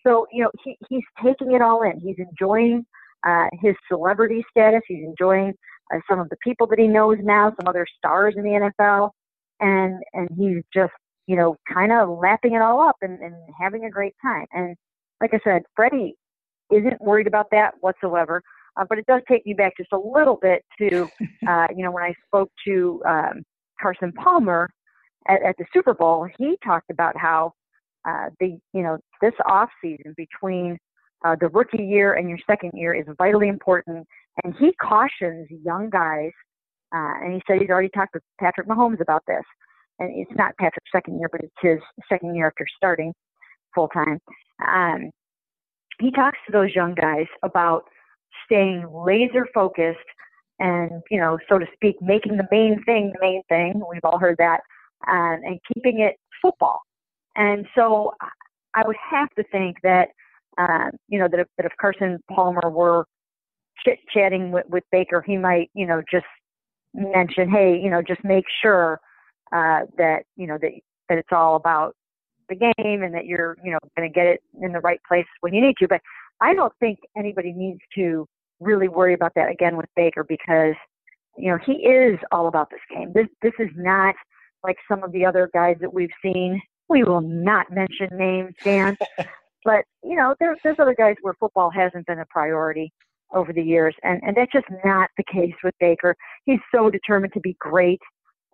So, 0.06 0.28
you 0.32 0.44
know, 0.44 0.52
he, 0.64 0.78
he's 0.90 1.04
taking 1.24 1.54
it 1.54 1.62
all 1.62 1.82
in. 1.84 2.00
He's 2.00 2.16
enjoying 2.18 2.86
uh, 3.28 3.48
his 3.62 3.76
celebrity 3.88 4.44
status. 4.50 4.82
He's 4.88 5.04
enjoying 5.04 5.54
uh, 5.94 6.00
some 6.10 6.20
of 6.20 6.30
the 6.30 6.38
people 6.44 6.68
that 6.68 6.80
he 6.80 6.88
knows 6.88 7.18
now, 7.22 7.54
some 7.60 7.68
other 7.68 7.86
stars 7.98 8.36
in 8.38 8.44
the 8.44 8.72
NFL. 8.80 9.12
And, 9.60 10.02
and 10.14 10.30
he's 10.38 10.64
just, 10.74 10.94
you 11.28 11.36
know, 11.36 11.56
kind 11.72 11.92
of 11.92 12.10
lapping 12.10 12.54
it 12.54 12.62
all 12.62 12.82
up 12.82 12.96
and, 13.02 13.20
and 13.20 13.36
having 13.60 13.86
a 13.86 13.90
great 13.90 14.16
time. 14.22 14.46
And 14.54 14.76
like 15.22 15.34
I 15.34 15.40
said, 15.44 15.64
Freddie 15.76 16.16
isn't 16.72 17.02
worried 17.02 17.28
about 17.28 17.48
that 17.52 17.74
whatsoever. 17.82 18.42
Uh, 18.80 18.86
but 18.88 18.98
it 18.98 19.06
does 19.08 19.22
take 19.28 19.46
me 19.46 19.54
back 19.54 19.74
just 19.78 19.92
a 19.92 19.98
little 19.98 20.38
bit 20.42 20.64
to, 20.80 21.10
uh, 21.48 21.68
you 21.76 21.84
know, 21.84 21.92
when 21.92 22.04
I 22.04 22.14
spoke 22.28 22.50
to 22.68 23.02
um, 23.08 23.44
Carson 23.82 24.12
Palmer 24.14 24.70
at, 25.28 25.42
at 25.44 25.56
the 25.58 25.66
Super 25.74 25.94
Bowl, 25.94 26.28
he 26.38 26.58
talked 26.64 26.90
about 26.90 27.18
how 27.18 27.54
uh, 28.08 28.30
the, 28.40 28.58
you 28.74 28.82
know, 28.82 28.98
this 29.22 29.34
off 29.46 29.70
season 29.84 30.14
between 30.16 30.78
uh, 31.26 31.36
the 31.40 31.50
rookie 31.50 31.84
year 31.84 32.14
and 32.14 32.30
your 32.30 32.40
second 32.48 32.72
year 32.74 32.94
is 32.94 33.06
vitally 33.18 33.48
important. 33.48 34.08
And 34.44 34.56
he 34.58 34.72
cautions 34.82 35.48
young 35.50 35.90
guys, 35.90 36.32
uh, 36.96 37.14
and 37.22 37.34
he 37.34 37.42
said 37.46 37.60
he's 37.60 37.70
already 37.70 37.90
talked 37.90 38.14
to 38.14 38.22
Patrick 38.40 38.68
Mahomes 38.68 39.02
about 39.02 39.24
this. 39.28 39.44
And 40.00 40.12
it's 40.16 40.32
not 40.36 40.56
Patrick's 40.58 40.92
second 40.94 41.20
year, 41.20 41.28
but 41.30 41.42
it's 41.42 41.54
his 41.62 41.80
second 42.08 42.36
year 42.36 42.48
after 42.48 42.66
starting 42.78 43.14
full 43.76 43.90
time. 43.90 44.20
Um, 44.66 45.12
he 46.00 46.12
talks 46.12 46.38
to 46.46 46.54
those 46.54 46.74
young 46.74 46.96
guys 46.96 47.28
about 47.44 47.84
staying 48.46 48.88
laser 48.90 49.46
focused 49.54 49.98
and, 50.60 51.02
you 51.10 51.20
know, 51.20 51.38
so 51.50 51.58
to 51.58 51.66
speak, 51.74 51.96
making 52.02 52.38
the 52.38 52.48
main 52.52 52.82
thing 52.84 53.14
the 53.14 53.20
main 53.22 53.42
thing. 53.50 53.82
We've 53.90 54.04
all 54.04 54.20
heard 54.20 54.38
that. 54.38 54.62
Um, 55.08 55.40
and 55.44 55.60
keeping 55.74 56.00
it 56.00 56.16
football. 56.42 56.82
And 57.36 57.66
so 57.76 58.14
I 58.74 58.84
would 58.86 58.98
have 59.12 59.30
to 59.36 59.44
think 59.52 59.78
that, 59.84 60.10
uh, 60.60 60.92
you 61.08 61.18
know, 61.20 61.28
that 61.30 61.39
if, 61.39 61.48
that 61.58 61.66
if 61.66 61.72
Carson 61.80 62.20
Palmer 62.32 62.70
were 62.70 63.06
chit 63.86 64.00
chatting 64.13 64.51
with, 64.51 64.66
with 64.70 64.84
Baker, 64.92 65.24
he 65.25 65.38
might, 65.38 65.70
you 65.74 65.86
know, 65.86 66.01
just 66.12 66.25
mention, 66.94 67.50
hey, 67.50 67.80
you 67.82 67.89
know, 67.89 68.01
just 68.01 68.24
make 68.24 68.46
sure 68.62 69.00
uh, 69.54 69.82
that, 69.98 70.24
you 70.36 70.48
know, 70.48 70.58
that, 70.62 70.72
that 71.08 71.18
it's 71.18 71.30
all 71.32 71.56
about 71.56 71.96
the 72.50 72.56
game 72.56 73.04
and 73.04 73.13
that 73.13 73.25
you're, 73.25 73.56
you 73.63 73.72
know, 73.72 73.80
going 73.96 74.10
to 74.10 74.13
get 74.13 74.28
it 74.28 74.42
in 74.62 74.74
the 74.74 74.80
right 74.80 75.00
place 75.08 75.25
when 75.42 75.54
you 75.54 75.62
need 75.62 75.75
to. 75.80 75.88
But 75.88 76.01
I 76.42 76.54
don't 76.54 76.74
think 76.80 77.00
anybody 77.18 77.54
needs 77.54 77.80
to 77.96 78.28
really 78.60 78.88
worry 78.88 79.13
about 79.13 79.34
that 79.36 79.50
again 79.50 79.78
with 79.78 79.88
Baker 79.96 80.24
because 80.24 80.75
you 81.38 81.50
know 81.50 81.58
he 81.66 81.74
is 81.74 82.20
all 82.32 82.48
about 82.48 82.70
this 82.70 82.80
game. 82.94 83.12
This 83.13 83.28
this 83.42 83.54
is 83.60 83.70
not 83.75 84.16
like 84.63 84.78
some 84.89 85.04
of 85.04 85.12
the 85.12 85.25
other 85.25 85.50
guys 85.54 85.78
that 85.82 85.94
we've 85.94 86.10
seen. 86.22 86.62
We 86.89 87.04
will 87.04 87.22
not 87.22 87.72
mention 87.72 88.10
names, 88.12 88.56
Dan, 88.63 88.98
but 89.66 89.86
you 90.04 90.16
know 90.16 90.36
there, 90.39 90.56
there's 90.63 90.80
other 90.80 90.96
guys 90.96 91.16
where 91.22 91.34
football 91.39 91.70
hasn't 91.70 92.06
been 92.08 92.20
a 92.20 92.25
priority 92.30 92.92
over 93.34 93.54
the 93.54 93.63
years, 93.63 93.96
and 94.04 94.22
and 94.24 94.36
that's 94.36 94.51
just 94.51 94.68
not 94.84 95.10
the 95.18 95.24
case 95.32 95.56
with 95.63 95.74
Baker. 95.80 96.16
He's 96.46 96.60
so 96.74 96.89
determined 96.89 97.34
to 97.34 97.39
be 97.39 97.56
great 97.60 98.01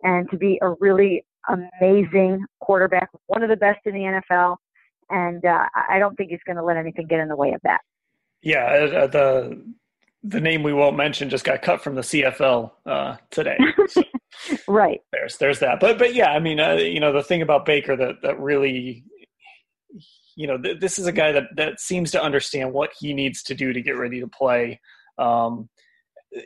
and 0.03 0.29
to 0.29 0.37
be 0.37 0.59
a 0.61 0.71
really 0.79 1.23
amazing 1.47 2.43
quarterback, 2.59 3.09
one 3.27 3.43
of 3.43 3.49
the 3.49 3.55
best 3.55 3.79
in 3.85 3.93
the 3.93 4.21
NFL 4.29 4.57
and 5.09 5.43
uh, 5.45 5.65
I 5.89 5.99
don't 5.99 6.15
think 6.15 6.31
he's 6.31 6.39
going 6.45 6.57
to 6.57 6.63
let 6.63 6.77
anything 6.77 7.07
get 7.07 7.19
in 7.19 7.27
the 7.27 7.35
way 7.35 7.53
of 7.53 7.61
that. 7.63 7.81
Yeah, 8.41 8.65
uh, 8.65 8.97
uh, 8.97 9.07
the 9.07 9.63
the 10.23 10.41
name 10.41 10.63
we 10.63 10.73
won't 10.73 10.97
mention 10.97 11.29
just 11.29 11.45
got 11.45 11.61
cut 11.61 11.81
from 11.81 11.93
the 11.93 12.01
CFL 12.01 12.71
uh, 12.85 13.17
today. 13.29 13.57
So 13.87 14.03
right. 14.67 15.01
There's 15.11 15.37
there's 15.37 15.59
that, 15.59 15.79
but 15.79 15.97
but 15.97 16.13
yeah, 16.13 16.31
I 16.31 16.39
mean, 16.39 16.59
uh, 16.59 16.73
you 16.73 16.99
know, 16.99 17.13
the 17.13 17.23
thing 17.23 17.41
about 17.41 17.65
Baker 17.65 17.95
that 17.95 18.21
that 18.21 18.39
really, 18.39 19.03
you 20.35 20.47
know, 20.47 20.57
th- 20.57 20.79
this 20.79 20.99
is 20.99 21.07
a 21.07 21.11
guy 21.11 21.31
that 21.31 21.43
that 21.55 21.79
seems 21.79 22.11
to 22.11 22.21
understand 22.21 22.73
what 22.73 22.91
he 22.99 23.13
needs 23.13 23.43
to 23.43 23.55
do 23.55 23.73
to 23.73 23.81
get 23.81 23.97
ready 23.97 24.19
to 24.19 24.27
play. 24.27 24.79
Um, 25.17 25.69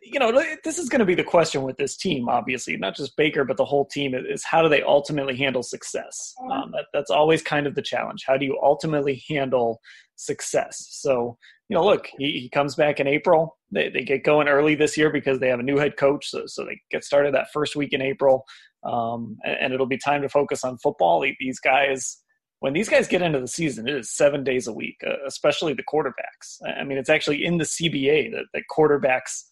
you 0.03 0.19
know, 0.19 0.31
this 0.63 0.77
is 0.77 0.87
going 0.87 0.99
to 0.99 1.05
be 1.05 1.15
the 1.15 1.23
question 1.23 1.63
with 1.63 1.77
this 1.77 1.97
team, 1.97 2.29
obviously, 2.29 2.77
not 2.77 2.95
just 2.95 3.17
Baker, 3.17 3.43
but 3.43 3.57
the 3.57 3.65
whole 3.65 3.85
team 3.85 4.13
is 4.13 4.43
how 4.43 4.61
do 4.61 4.69
they 4.69 4.83
ultimately 4.83 5.35
handle 5.35 5.63
success? 5.63 6.35
Um, 6.51 6.71
that, 6.73 6.85
that's 6.93 7.09
always 7.09 7.41
kind 7.41 7.65
of 7.65 7.73
the 7.73 7.81
challenge. 7.81 8.23
How 8.27 8.37
do 8.37 8.45
you 8.45 8.59
ultimately 8.61 9.23
handle 9.27 9.79
success? 10.15 10.87
So, 10.91 11.37
you 11.69 11.75
know, 11.75 11.83
look, 11.83 12.07
he, 12.19 12.39
he 12.39 12.49
comes 12.49 12.75
back 12.75 12.99
in 12.99 13.07
April. 13.07 13.57
They, 13.71 13.89
they 13.89 14.03
get 14.03 14.23
going 14.23 14.47
early 14.47 14.75
this 14.75 14.95
year 14.95 15.09
because 15.11 15.39
they 15.39 15.49
have 15.49 15.59
a 15.59 15.63
new 15.63 15.77
head 15.77 15.97
coach. 15.97 16.29
So, 16.29 16.43
so 16.45 16.65
they 16.65 16.79
get 16.91 17.03
started 17.03 17.33
that 17.33 17.51
first 17.51 17.75
week 17.75 17.93
in 17.93 18.01
April. 18.01 18.45
Um, 18.83 19.37
and, 19.43 19.57
and 19.59 19.73
it'll 19.73 19.87
be 19.87 19.97
time 19.97 20.21
to 20.21 20.29
focus 20.29 20.63
on 20.63 20.77
football. 20.77 21.25
These 21.39 21.59
guys, 21.59 22.17
when 22.59 22.73
these 22.73 22.89
guys 22.89 23.07
get 23.07 23.21
into 23.21 23.39
the 23.39 23.47
season, 23.47 23.87
it 23.87 23.95
is 23.95 24.11
seven 24.11 24.43
days 24.43 24.67
a 24.67 24.73
week, 24.73 24.97
uh, 25.05 25.25
especially 25.25 25.73
the 25.73 25.83
quarterbacks. 25.83 26.59
I 26.65 26.83
mean, 26.83 26.97
it's 26.97 27.09
actually 27.09 27.45
in 27.45 27.57
the 27.57 27.63
CBA 27.63 28.31
that, 28.31 28.45
that 28.53 28.63
quarterbacks 28.69 29.45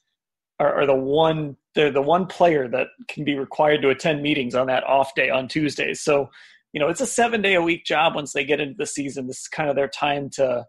are, 0.59 0.81
are, 0.81 0.85
the 0.85 0.95
one 0.95 1.55
they're 1.73 1.91
the 1.91 2.01
one 2.01 2.25
player 2.25 2.67
that 2.67 2.87
can 3.07 3.23
be 3.23 3.37
required 3.37 3.81
to 3.83 3.89
attend 3.89 4.21
meetings 4.21 4.55
on 4.55 4.67
that 4.67 4.83
off 4.83 5.15
day 5.15 5.29
on 5.29 5.47
Tuesdays. 5.47 6.01
So, 6.01 6.29
you 6.73 6.79
know, 6.79 6.89
it's 6.89 7.01
a 7.01 7.05
seven 7.05 7.41
day 7.41 7.53
a 7.53 7.61
week 7.61 7.85
job 7.85 8.15
once 8.15 8.33
they 8.33 8.43
get 8.43 8.59
into 8.59 8.75
the 8.77 8.85
season. 8.85 9.27
This 9.27 9.41
is 9.41 9.47
kind 9.47 9.69
of 9.69 9.75
their 9.75 9.87
time 9.87 10.29
to 10.31 10.65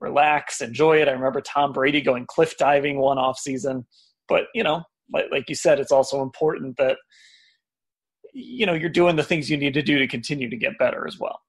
relax, 0.00 0.60
enjoy 0.60 1.00
it. 1.00 1.08
I 1.08 1.12
remember 1.12 1.40
Tom 1.40 1.72
Brady 1.72 2.00
going 2.00 2.26
cliff 2.26 2.56
diving 2.56 2.98
one 2.98 3.18
off 3.18 3.38
season. 3.38 3.86
But, 4.28 4.44
you 4.54 4.62
know, 4.62 4.84
like, 5.12 5.26
like 5.32 5.48
you 5.48 5.54
said, 5.54 5.80
it's 5.80 5.92
also 5.92 6.22
important 6.22 6.76
that 6.76 6.98
you 8.34 8.66
know 8.66 8.74
you're 8.74 8.90
doing 8.90 9.16
the 9.16 9.22
things 9.22 9.48
you 9.48 9.56
need 9.56 9.74
to 9.74 9.82
do 9.82 9.98
to 9.98 10.08
continue 10.08 10.50
to 10.50 10.56
get 10.56 10.78
better 10.78 11.06
as 11.06 11.18
well. 11.18 11.40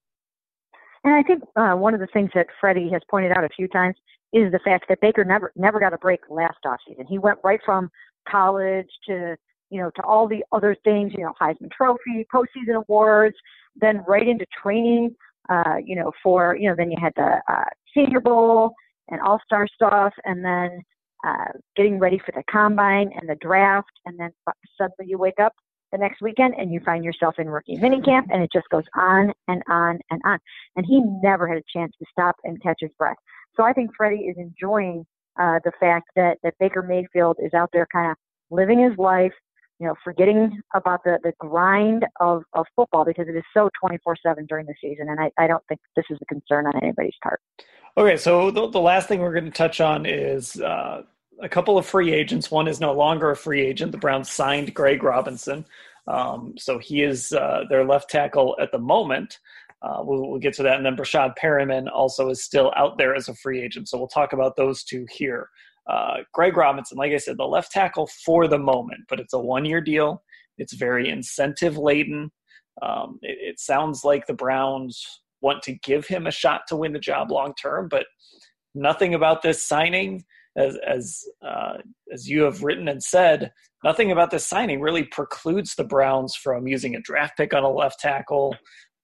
And 1.06 1.14
I 1.14 1.22
think 1.22 1.44
uh, 1.56 1.74
one 1.74 1.94
of 1.94 2.00
the 2.00 2.08
things 2.08 2.32
that 2.34 2.48
Freddie 2.60 2.90
has 2.92 3.02
pointed 3.10 3.32
out 3.32 3.44
a 3.44 3.50
few 3.50 3.68
times 3.68 3.96
is 4.34 4.52
the 4.52 4.60
fact 4.66 4.86
that 4.90 5.00
Baker 5.02 5.24
never 5.24 5.52
never 5.56 5.80
got 5.80 5.94
a 5.94 6.00
break 6.00 6.22
last 6.32 6.58
offseason. 6.66 7.06
He 7.08 7.20
went 7.20 7.38
right 7.44 7.60
from 7.64 7.92
college 8.28 8.90
to 9.08 9.36
you 9.70 9.80
know 9.80 9.92
to 9.96 10.02
all 10.02 10.28
the 10.28 10.44
other 10.52 10.76
things, 10.84 11.14
you 11.16 11.24
know, 11.24 11.34
Heisman 11.40 11.72
Trophy, 11.72 12.26
postseason 12.34 12.84
awards, 12.88 13.36
then 13.76 14.04
right 14.08 14.28
into 14.28 14.48
training. 14.62 15.16
Uh, 15.48 15.76
you 15.86 15.96
know, 15.96 16.12
for 16.24 16.58
you 16.58 16.68
know, 16.68 16.76
then 16.76 16.90
you 16.90 16.98
had 17.00 17.14
the 17.16 17.40
uh, 17.48 17.66
Senior 17.94 18.20
Bowl 18.20 18.74
and 19.10 19.22
All 19.22 19.40
Star 19.46 19.68
stuff, 19.76 20.12
and 20.24 20.44
then 20.44 20.82
uh, 21.24 21.52
getting 21.76 22.00
ready 22.00 22.18
for 22.18 22.32
the 22.36 22.44
combine 22.52 23.12
and 23.16 23.30
the 23.30 23.36
draft, 23.42 23.92
and 24.08 24.20
then 24.20 24.32
suddenly 24.76 25.08
you 25.08 25.20
wake 25.20 25.40
up 25.40 25.54
the 25.92 25.98
next 25.98 26.22
weekend 26.22 26.56
and 26.58 26.72
you 26.72 26.80
find 26.82 27.04
yourself 27.04 27.36
in 27.38 27.50
rookie 27.50 27.78
minicamp, 27.78 28.26
and 28.32 28.44
it 28.44 28.52
just 28.52 28.68
goes 28.70 28.84
on 28.96 29.32
and 29.48 29.64
on 29.70 30.00
and 30.10 30.22
on. 30.26 30.40
And 30.76 30.86
he 30.86 31.02
never 31.22 31.48
had 31.48 31.58
a 31.58 31.64
chance 31.72 31.94
to 32.00 32.06
stop 32.12 32.36
and 32.44 32.62
catch 32.62 32.78
his 32.80 32.92
breath. 32.98 33.18
So 33.56 33.64
I 33.64 33.74
think 33.74 33.92
Freddie 33.96 34.26
is 34.26 34.36
enjoying 34.38 35.06
uh, 35.40 35.60
the 35.64 35.72
fact 35.80 36.10
that, 36.16 36.38
that 36.44 36.54
Baker 36.60 36.82
Mayfield 36.82 37.38
is 37.40 37.54
out 37.54 37.70
there 37.74 37.88
kind 37.92 38.12
of 38.12 38.18
living 38.50 38.80
his 38.80 38.98
life, 38.98 39.34
you 39.80 39.88
know, 39.88 39.96
forgetting 40.04 40.62
about 40.74 41.04
the, 41.04 41.20
the 41.24 41.34
grind 41.40 42.06
of, 42.20 42.44
of 42.54 42.66
football 42.76 43.06
because 43.06 43.28
it 43.28 43.36
is 43.36 43.44
so 43.54 43.70
24 43.80 44.16
7 44.26 44.46
during 44.46 44.66
the 44.66 44.76
season. 44.82 45.08
And 45.10 45.20
I, 45.20 45.32
I 45.38 45.48
don't 45.48 45.64
think 45.68 45.80
this 45.96 46.06
is 46.10 46.18
a 46.22 46.26
concern 46.26 46.68
on 46.68 46.74
anybody's 46.82 47.16
part. 47.22 47.42
Okay, 47.98 48.18
so 48.18 48.52
the, 48.52 48.68
the 48.68 48.80
last 48.80 49.08
thing 49.08 49.22
we're 49.22 49.34
going 49.34 49.46
to 49.46 49.52
touch 49.52 49.80
on 49.80 50.06
is 50.06 50.60
uh, 50.60 51.04
a 51.42 51.50
couple 51.50 51.78
of 51.78 51.86
free 51.86 52.14
agents. 52.14 52.52
One 52.52 52.68
is 52.68 52.80
no 52.80 52.94
longer 52.94 53.32
a 53.32 53.36
free 53.36 53.62
agent. 53.62 53.92
The 53.92 53.98
Browns 53.98 54.32
signed 54.32 54.74
Greg 54.74 55.04
Robinson. 55.04 55.66
Um, 56.08 56.54
so 56.58 56.78
he 56.78 57.02
is 57.02 57.34
uh, 57.34 57.64
their 57.70 57.86
left 57.86 58.10
tackle 58.10 58.56
at 58.62 58.72
the 58.72 58.80
moment. 58.80 59.40
Uh, 59.82 60.02
we'll, 60.04 60.30
we'll, 60.30 60.40
get 60.40 60.54
to 60.54 60.64
that. 60.64 60.78
And 60.78 60.86
then 60.86 60.96
Breshad 60.96 61.36
Perriman 61.42 61.88
also 61.92 62.30
is 62.30 62.44
still 62.44 62.72
out 62.76 62.98
there 62.98 63.16
as 63.16 63.28
a 63.28 63.36
free 63.36 63.62
agent. 63.62 63.90
So 63.90 63.98
we'll 63.98 64.08
talk 64.08 64.34
about 64.34 64.56
those 64.56 64.84
two 64.84 65.06
here. 65.12 65.50
uh, 65.88 66.18
Greg 66.34 66.58
Robinson, 66.58 66.98
like 66.98 67.12
I 67.12 67.18
said, 67.18 67.38
the 67.38 67.44
left 67.44 67.72
tackle 67.72 68.08
for 68.08 68.48
the 68.48 68.58
moment, 68.58 69.02
but 69.10 69.20
it's 69.20 69.34
a 69.34 69.40
one 69.40 69.66
year 69.66 69.82
deal. 69.82 70.24
It's 70.58 70.74
very 70.74 71.10
incentive 71.10 71.78
laden. 71.78 72.32
Um, 72.82 73.20
it, 73.22 73.38
it, 73.42 73.60
sounds 73.60 74.04
like 74.04 74.26
the 74.26 74.34
Browns 74.34 75.06
want 75.42 75.62
to 75.64 75.74
give 75.74 76.08
him 76.08 76.28
a 76.28 76.32
shot 76.32 76.62
to 76.68 76.76
win 76.76 76.94
the 76.94 77.00
job 77.00 77.32
long 77.32 77.54
term, 77.62 77.88
but 77.90 78.06
nothing 78.74 79.14
about 79.14 79.42
this 79.42 79.64
signing, 79.64 80.26
as 80.58 80.78
as 80.88 81.24
uh, 81.46 81.78
as 82.14 82.30
you 82.30 82.44
have 82.44 82.64
written 82.64 82.88
and 82.88 83.02
said, 83.02 83.52
nothing 83.84 84.12
about 84.12 84.32
this 84.32 84.48
signing 84.48 84.80
really 84.82 85.04
precludes 85.04 85.76
the 85.76 85.84
Browns 85.84 86.36
from 86.36 86.68
using 86.68 86.96
a 86.96 87.02
draft 87.02 87.38
pick 87.38 87.54
on 87.54 87.64
a 87.64 87.70
left 87.70 88.00
tackle, 88.00 88.56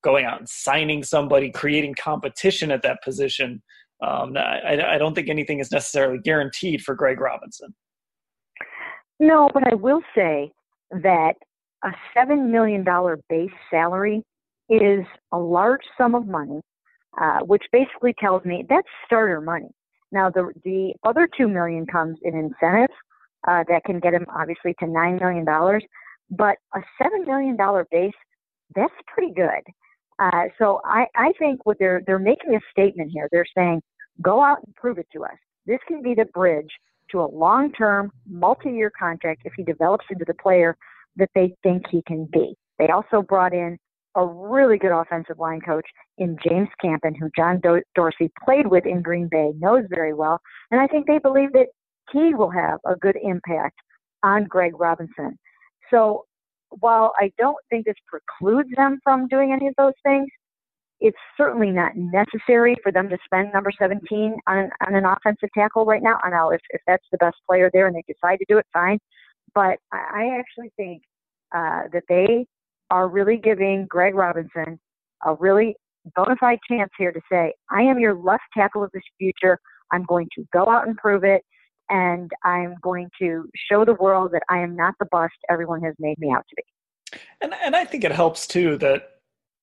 going 0.03 0.25
out 0.25 0.39
and 0.39 0.49
signing 0.49 1.03
somebody, 1.03 1.51
creating 1.51 1.95
competition 1.95 2.71
at 2.71 2.81
that 2.83 3.03
position. 3.03 3.61
Um, 4.01 4.35
I, 4.35 4.95
I 4.95 4.97
don't 4.97 5.13
think 5.13 5.29
anything 5.29 5.59
is 5.59 5.71
necessarily 5.71 6.19
guaranteed 6.19 6.81
for 6.81 6.95
Greg 6.95 7.19
Robinson. 7.19 7.75
No, 9.19 9.47
but 9.53 9.71
I 9.71 9.75
will 9.75 10.01
say 10.15 10.51
that 10.89 11.33
a 11.83 11.89
$7 12.17 12.49
million 12.49 12.83
base 13.29 13.51
salary 13.69 14.23
is 14.69 15.05
a 15.31 15.37
large 15.37 15.81
sum 15.97 16.15
of 16.15 16.25
money, 16.25 16.61
uh, 17.21 17.39
which 17.41 17.61
basically 17.71 18.15
tells 18.19 18.43
me 18.45 18.65
that's 18.67 18.87
starter 19.05 19.39
money. 19.39 19.69
Now, 20.11 20.29
the, 20.29 20.51
the 20.63 20.93
other 21.03 21.27
2 21.37 21.47
million 21.47 21.85
comes 21.85 22.17
in 22.23 22.35
incentives 22.35 22.93
uh, 23.47 23.63
that 23.69 23.83
can 23.85 23.99
get 23.99 24.13
him 24.13 24.25
obviously 24.35 24.73
to 24.79 24.85
$9 24.85 25.19
million, 25.19 25.45
but 26.29 26.57
a 26.75 26.79
$7 27.01 27.25
million 27.25 27.57
base, 27.91 28.13
that's 28.75 28.93
pretty 29.07 29.33
good. 29.33 29.63
Uh, 30.19 30.43
so 30.59 30.81
I, 30.85 31.05
I 31.15 31.31
think 31.39 31.65
what 31.65 31.77
they're, 31.79 32.01
they're 32.05 32.19
making 32.19 32.55
a 32.55 32.59
statement 32.71 33.11
here. 33.11 33.27
They're 33.31 33.45
saying, 33.57 33.81
go 34.21 34.43
out 34.43 34.59
and 34.65 34.75
prove 34.75 34.97
it 34.97 35.07
to 35.13 35.23
us. 35.23 35.37
This 35.65 35.79
can 35.87 36.01
be 36.01 36.13
the 36.13 36.25
bridge 36.25 36.69
to 37.11 37.21
a 37.21 37.25
long-term, 37.25 38.11
multi-year 38.29 38.91
contract 38.97 39.41
if 39.45 39.53
he 39.55 39.63
develops 39.63 40.05
into 40.09 40.25
the 40.25 40.33
player 40.35 40.77
that 41.17 41.29
they 41.35 41.53
think 41.63 41.83
he 41.89 42.01
can 42.07 42.27
be. 42.31 42.55
They 42.79 42.87
also 42.87 43.21
brought 43.21 43.53
in 43.53 43.77
a 44.15 44.25
really 44.25 44.77
good 44.77 44.91
offensive 44.91 45.39
line 45.39 45.61
coach 45.61 45.85
in 46.17 46.37
James 46.47 46.69
Campen, 46.81 47.15
who 47.15 47.29
John 47.35 47.59
Do- 47.61 47.83
Dorsey 47.95 48.31
played 48.43 48.67
with 48.67 48.85
in 48.85 49.01
Green 49.01 49.27
Bay, 49.29 49.51
knows 49.57 49.85
very 49.89 50.13
well. 50.13 50.39
And 50.69 50.81
I 50.81 50.87
think 50.87 51.07
they 51.07 51.19
believe 51.19 51.53
that 51.53 51.67
he 52.11 52.33
will 52.33 52.49
have 52.49 52.79
a 52.85 52.95
good 52.95 53.17
impact 53.21 53.79
on 54.23 54.45
Greg 54.45 54.73
Robinson. 54.77 55.37
So 55.89 56.25
while 56.79 57.13
I 57.19 57.31
don't 57.37 57.57
think 57.69 57.85
this 57.85 57.95
precludes 58.07 58.69
them 58.75 58.99
from 59.03 59.27
doing 59.27 59.53
any 59.53 59.67
of 59.67 59.73
those 59.77 59.93
things, 60.03 60.27
it's 60.99 61.17
certainly 61.35 61.71
not 61.71 61.93
necessary 61.95 62.75
for 62.83 62.91
them 62.91 63.09
to 63.09 63.17
spend 63.25 63.51
number 63.53 63.71
17 63.77 64.35
on, 64.47 64.69
on 64.87 64.95
an 64.95 65.05
offensive 65.05 65.49
tackle 65.55 65.83
right 65.83 66.03
now. 66.03 66.19
I 66.23 66.29
know 66.29 66.51
if, 66.51 66.61
if 66.69 66.81
that's 66.85 67.05
the 67.11 67.17
best 67.17 67.37
player 67.47 67.71
there 67.73 67.87
and 67.87 67.95
they 67.95 68.03
decide 68.07 68.37
to 68.37 68.45
do 68.47 68.59
it, 68.59 68.67
fine. 68.71 68.99
But 69.55 69.79
I 69.91 70.37
actually 70.39 70.71
think 70.77 71.01
uh, 71.53 71.83
that 71.91 72.03
they 72.07 72.45
are 72.91 73.07
really 73.07 73.37
giving 73.37 73.87
Greg 73.87 74.13
Robinson 74.13 74.79
a 75.25 75.33
really 75.35 75.75
bona 76.15 76.35
fide 76.39 76.59
chance 76.69 76.91
here 76.97 77.11
to 77.11 77.21
say, 77.31 77.53
I 77.71 77.81
am 77.81 77.99
your 77.99 78.13
left 78.13 78.43
tackle 78.55 78.83
of 78.83 78.91
the 78.93 79.01
future. 79.17 79.59
I'm 79.91 80.03
going 80.03 80.27
to 80.35 80.45
go 80.53 80.69
out 80.69 80.87
and 80.87 80.95
prove 80.97 81.23
it. 81.23 81.41
And 81.89 82.31
I'm 82.43 82.75
going 82.81 83.09
to 83.19 83.49
show 83.69 83.83
the 83.83 83.95
world 83.95 84.31
that 84.33 84.43
I 84.49 84.59
am 84.59 84.75
not 84.75 84.93
the 84.99 85.07
bust 85.11 85.33
everyone 85.49 85.81
has 85.81 85.95
made 85.99 86.17
me 86.19 86.31
out 86.31 86.45
to 86.49 86.55
be. 86.55 87.19
And, 87.41 87.53
and 87.63 87.75
I 87.75 87.85
think 87.85 88.03
it 88.03 88.11
helps 88.11 88.47
too 88.47 88.77
that 88.77 89.09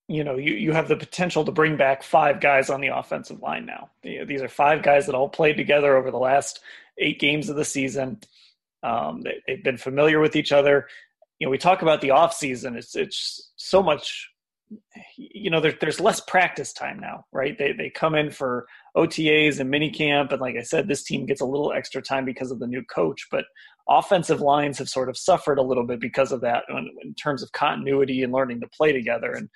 you 0.09 0.25
know 0.25 0.37
you, 0.37 0.55
you 0.55 0.73
have 0.73 0.89
the 0.89 0.97
potential 0.97 1.45
to 1.45 1.53
bring 1.53 1.77
back 1.77 2.03
five 2.03 2.41
guys 2.41 2.71
on 2.71 2.81
the 2.81 2.89
offensive 2.89 3.41
line 3.41 3.67
now 3.67 3.91
these 4.03 4.41
are 4.41 4.49
five 4.49 4.83
guys 4.83 5.05
that 5.05 5.15
all 5.15 5.29
played 5.29 5.57
together 5.57 5.97
over 5.97 6.11
the 6.11 6.17
last 6.17 6.61
eight 6.97 7.21
games 7.21 7.51
of 7.51 7.57
the 7.57 7.65
season 7.65 8.19
um, 8.83 9.23
they, 9.23 9.55
have 9.55 9.63
been 9.63 9.77
familiar 9.77 10.19
with 10.19 10.35
each 10.35 10.51
other 10.51 10.89
you 11.39 11.47
know 11.47 11.51
we 11.51 11.59
talk 11.59 11.83
about 11.83 12.01
the 12.01 12.11
off 12.11 12.33
season 12.33 12.77
it's 12.77 12.95
it's 12.97 13.53
so 13.57 13.83
much 13.83 14.29
you 15.17 15.51
know 15.51 15.61
there, 15.61 15.75
there's 15.81 16.01
less 16.01 16.21
practice 16.21 16.73
time 16.73 16.99
now 16.99 17.25
right? 17.33 17.57
They, 17.57 17.73
they 17.73 17.91
come 17.91 18.15
in 18.15 18.31
for 18.31 18.67
otas 18.97 19.61
and 19.61 19.71
mini 19.71 19.91
camp 19.91 20.33
and 20.33 20.41
like 20.41 20.57
i 20.57 20.63
said 20.63 20.89
this 20.89 21.05
team 21.05 21.27
gets 21.27 21.41
a 21.41 21.47
little 21.47 21.73
extra 21.73 22.03
time 22.03 22.25
because 22.25 22.51
of 22.51 22.59
the 22.59 22.67
new 22.67 22.83
coach 22.85 23.27
but 23.31 23.45
offensive 23.89 24.41
lines 24.41 24.79
have 24.79 24.89
sort 24.89 25.09
of 25.09 25.17
suffered 25.17 25.59
a 25.59 25.63
little 25.63 25.87
bit 25.87 26.01
because 26.01 26.33
of 26.33 26.41
that 26.43 26.65
in, 26.69 26.91
in 27.03 27.15
terms 27.15 27.43
of 27.43 27.51
continuity 27.53 28.23
and 28.23 28.33
learning 28.33 28.61
to 28.61 28.69
play 28.69 28.93
together 28.93 29.33
and 29.33 29.49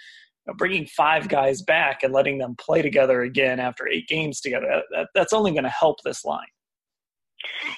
you 0.47 0.53
know, 0.53 0.55
bringing 0.57 0.87
five 0.87 1.29
guys 1.29 1.62
back 1.62 2.03
and 2.03 2.12
letting 2.12 2.38
them 2.38 2.57
play 2.57 2.81
together 2.81 3.23
again 3.23 3.61
after 3.61 3.87
eight 3.87 4.09
games 4.09 4.40
together 4.40 4.83
that, 4.90 5.09
that's 5.14 5.33
only 5.33 5.51
going 5.53 5.64
to 5.64 5.71
help 5.71 5.99
this 6.03 6.25
line. 6.25 6.47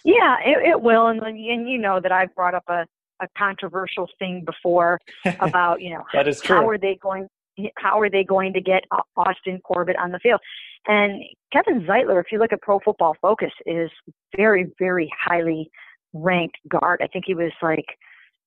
Yeah, 0.04 0.36
it, 0.44 0.68
it 0.68 0.80
will, 0.80 1.06
and 1.06 1.22
and 1.22 1.68
you 1.68 1.78
know 1.78 1.98
that 2.00 2.12
I've 2.12 2.34
brought 2.34 2.54
up 2.54 2.64
a 2.68 2.86
a 3.24 3.38
controversial 3.38 4.08
thing 4.18 4.44
before 4.44 5.00
about 5.40 5.80
you 5.80 5.90
know 5.90 6.04
that 6.12 6.28
is 6.28 6.40
true. 6.40 6.56
how 6.56 6.68
are 6.68 6.78
they 6.78 6.96
going 7.02 7.26
how 7.76 8.00
are 8.00 8.10
they 8.10 8.24
going 8.24 8.52
to 8.52 8.60
get 8.60 8.82
Austin 9.16 9.60
Corbett 9.64 9.96
on 9.96 10.10
the 10.10 10.18
field? 10.18 10.40
And 10.86 11.22
Kevin 11.52 11.86
Zeitler, 11.86 12.20
if 12.20 12.26
you 12.32 12.38
look 12.40 12.52
at 12.52 12.60
Pro 12.60 12.80
Football 12.80 13.16
Focus, 13.20 13.52
is 13.66 13.90
very 14.36 14.66
very 14.78 15.10
highly 15.18 15.70
ranked 16.12 16.58
guard. 16.68 17.00
I 17.02 17.06
think 17.06 17.24
he 17.26 17.34
was 17.34 17.52
like 17.62 17.86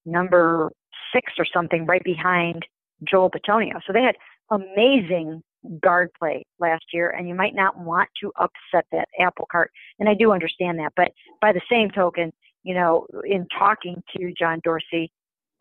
number 0.05 0.71
six 1.13 1.33
or 1.37 1.45
something, 1.45 1.85
right 1.85 2.03
behind 2.03 2.65
Joel 3.09 3.29
Bitonio. 3.29 3.79
So 3.85 3.93
they 3.93 4.01
had 4.01 4.15
amazing 4.51 5.41
guard 5.81 6.09
play 6.17 6.45
last 6.59 6.85
year, 6.93 7.09
and 7.09 7.27
you 7.27 7.35
might 7.35 7.55
not 7.55 7.77
want 7.79 8.09
to 8.21 8.31
upset 8.39 8.85
that 8.91 9.07
apple 9.19 9.47
cart. 9.51 9.71
And 9.99 10.07
I 10.07 10.13
do 10.13 10.31
understand 10.31 10.79
that. 10.79 10.93
But 10.95 11.11
by 11.41 11.51
the 11.51 11.61
same 11.69 11.89
token, 11.89 12.31
you 12.67 12.73
know, 12.73 13.07
in 13.23 13.47
talking 13.57 14.03
to 14.15 14.33
John 14.37 14.59
Dorsey 14.61 15.09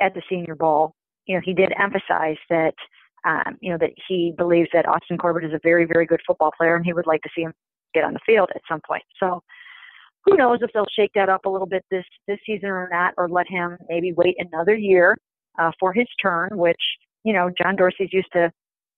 at 0.00 0.12
the 0.14 0.22
Senior 0.28 0.56
Bowl, 0.56 0.94
you 1.26 1.36
know, 1.36 1.40
he 1.44 1.54
did 1.54 1.72
emphasize 1.78 2.36
that, 2.50 2.74
um, 3.24 3.56
you 3.60 3.70
know, 3.70 3.78
that 3.78 3.92
he 4.08 4.34
believes 4.36 4.68
that 4.72 4.88
Austin 4.88 5.16
Corbett 5.16 5.44
is 5.44 5.52
a 5.52 5.60
very, 5.62 5.84
very 5.84 6.04
good 6.04 6.20
football 6.26 6.50
player, 6.56 6.74
and 6.74 6.84
he 6.84 6.92
would 6.92 7.06
like 7.06 7.22
to 7.22 7.30
see 7.34 7.42
him 7.42 7.52
get 7.94 8.02
on 8.02 8.12
the 8.12 8.20
field 8.26 8.50
at 8.56 8.62
some 8.68 8.80
point. 8.84 9.04
So, 9.20 9.40
who 10.24 10.36
knows 10.36 10.58
if 10.62 10.70
they'll 10.74 10.84
shake 10.96 11.12
that 11.14 11.28
up 11.28 11.44
a 11.44 11.48
little 11.48 11.68
bit 11.68 11.84
this 11.92 12.04
this 12.26 12.38
season 12.44 12.70
or 12.70 12.88
not, 12.90 13.14
or 13.16 13.28
let 13.28 13.46
him 13.48 13.78
maybe 13.88 14.12
wait 14.12 14.34
another 14.40 14.74
year 14.74 15.16
uh, 15.60 15.70
for 15.78 15.92
his 15.92 16.06
turn, 16.20 16.50
which 16.52 16.82
you 17.22 17.32
know 17.32 17.50
John 17.56 17.76
Dorsey's 17.76 18.12
used 18.12 18.32
to 18.32 18.50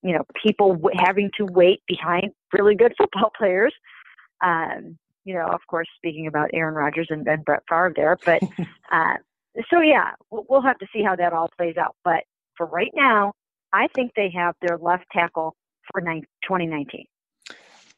you 0.02 0.14
know, 0.14 0.24
people 0.42 0.74
w- 0.74 0.96
having 1.04 1.30
to 1.38 1.44
wait 1.44 1.82
behind 1.86 2.30
really 2.52 2.74
good 2.74 2.94
football 2.98 3.30
players. 3.36 3.74
Um, 4.44 4.96
you 5.28 5.34
know, 5.34 5.44
of 5.44 5.60
course, 5.68 5.86
speaking 5.98 6.26
about 6.26 6.48
Aaron 6.54 6.74
Rodgers 6.74 7.08
and, 7.10 7.28
and 7.28 7.44
Brett 7.44 7.62
Favre 7.68 7.92
there, 7.94 8.16
but 8.24 8.42
uh, 8.92 9.14
so 9.70 9.80
yeah, 9.80 10.12
we'll, 10.30 10.46
we'll 10.48 10.62
have 10.62 10.78
to 10.78 10.86
see 10.90 11.02
how 11.02 11.14
that 11.16 11.34
all 11.34 11.50
plays 11.58 11.76
out. 11.76 11.94
But 12.02 12.24
for 12.56 12.64
right 12.64 12.90
now, 12.94 13.34
I 13.74 13.88
think 13.94 14.12
they 14.16 14.30
have 14.34 14.54
their 14.62 14.78
left 14.78 15.04
tackle 15.12 15.54
for 15.92 16.00
2019. 16.00 17.04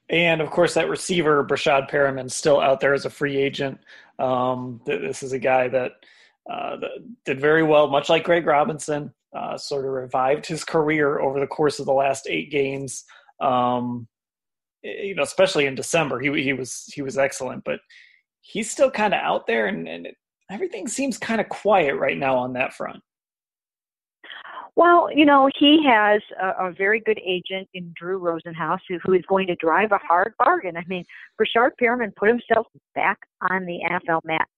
And 0.09 0.41
of 0.41 0.51
course, 0.51 0.75
that 0.75 0.89
receiver, 0.89 1.45
Breshad 1.45 1.89
Perriman, 1.89 2.29
still 2.29 2.61
out 2.61 2.81
there 2.81 2.95
as 2.95 3.05
a 3.05 3.11
free 3.11 3.37
agent. 3.37 3.79
Um, 4.19 4.81
this 4.85 5.23
is 5.23 5.33
a 5.33 5.39
guy 5.39 5.69
that, 5.69 5.93
uh, 6.51 6.79
that 6.79 6.91
did 7.25 7.41
very 7.41 7.63
well, 7.63 7.87
much 7.87 8.09
like 8.09 8.25
Greg 8.25 8.45
Robinson 8.45 9.15
uh, 9.37 9.57
sort 9.57 9.85
of 9.85 9.93
revived 9.93 10.47
his 10.47 10.65
career 10.65 11.21
over 11.21 11.39
the 11.39 11.47
course 11.47 11.79
of 11.79 11.87
the 11.87 11.93
last 11.93 12.27
eight 12.29 12.51
games. 12.51 13.05
Um, 13.41 14.09
Eh, 14.85 15.03
you 15.05 15.15
know, 15.15 15.23
especially 15.23 15.67
in 15.67 15.75
December, 15.75 16.21
he 16.21 16.43
he 16.43 16.53
was 16.53 16.87
he 16.93 17.03
was 17.03 17.19
excellent, 17.19 17.65
but 17.65 17.81
he's 18.41 18.71
still 18.71 18.91
kind 18.91 19.15
of 19.15 19.21
out 19.21 19.47
there, 19.47 19.67
and, 19.67 19.89
and 19.89 20.09
everything 20.51 20.89
seems 20.89 21.19
kind 21.19 21.41
of 21.41 21.49
quiet 21.49 21.97
right 21.97 22.19
now 22.19 22.37
on 22.37 22.55
that 22.55 22.73
front. 22.73 23.03
Well, 24.77 25.11
you 25.13 25.27
know, 25.27 25.51
he 25.59 25.85
has 25.85 26.23
a, 26.41 26.69
a 26.69 26.73
very 26.73 27.01
good 27.01 27.21
agent 27.25 27.69
in 27.75 27.93
Drew 27.95 28.19
Rosenhaus 28.19 28.79
who, 28.89 28.99
who 29.03 29.13
is 29.13 29.23
going 29.29 29.47
to 29.49 29.57
drive 29.57 29.93
a 29.93 29.99
hard 29.99 30.33
bargain. 30.39 30.77
I 30.77 30.85
mean, 30.87 31.05
Breshad 31.39 31.73
Perriman 31.81 32.15
put 32.15 32.29
himself 32.29 32.67
back 32.95 33.19
on 33.51 33.67
the 33.67 33.81
NFL 33.91 34.21
mat 34.25 34.49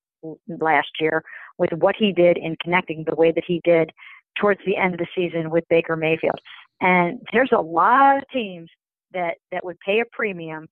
last 0.49 0.91
year 1.01 1.25
with 1.59 1.71
what 1.73 1.97
he 1.99 2.13
did 2.13 2.37
in 2.37 2.57
connecting 2.63 3.05
the 3.05 3.17
way 3.17 3.33
that 3.33 3.45
he 3.47 3.61
did 3.65 3.91
towards 4.39 4.61
the 4.65 4.77
end 4.77 4.95
of 4.95 5.01
the 5.01 5.07
season 5.15 5.51
with 5.51 5.65
Baker 5.69 5.97
Mayfield. 5.97 6.39
And 6.81 7.21
there's 7.33 7.53
a 7.53 7.61
lot 7.61 8.19
of 8.19 8.25
teams 8.33 8.69
that, 9.13 9.37
that 9.51 9.65
would 9.65 9.79
pay 9.81 10.01
a 10.01 10.05
premium 10.13 10.69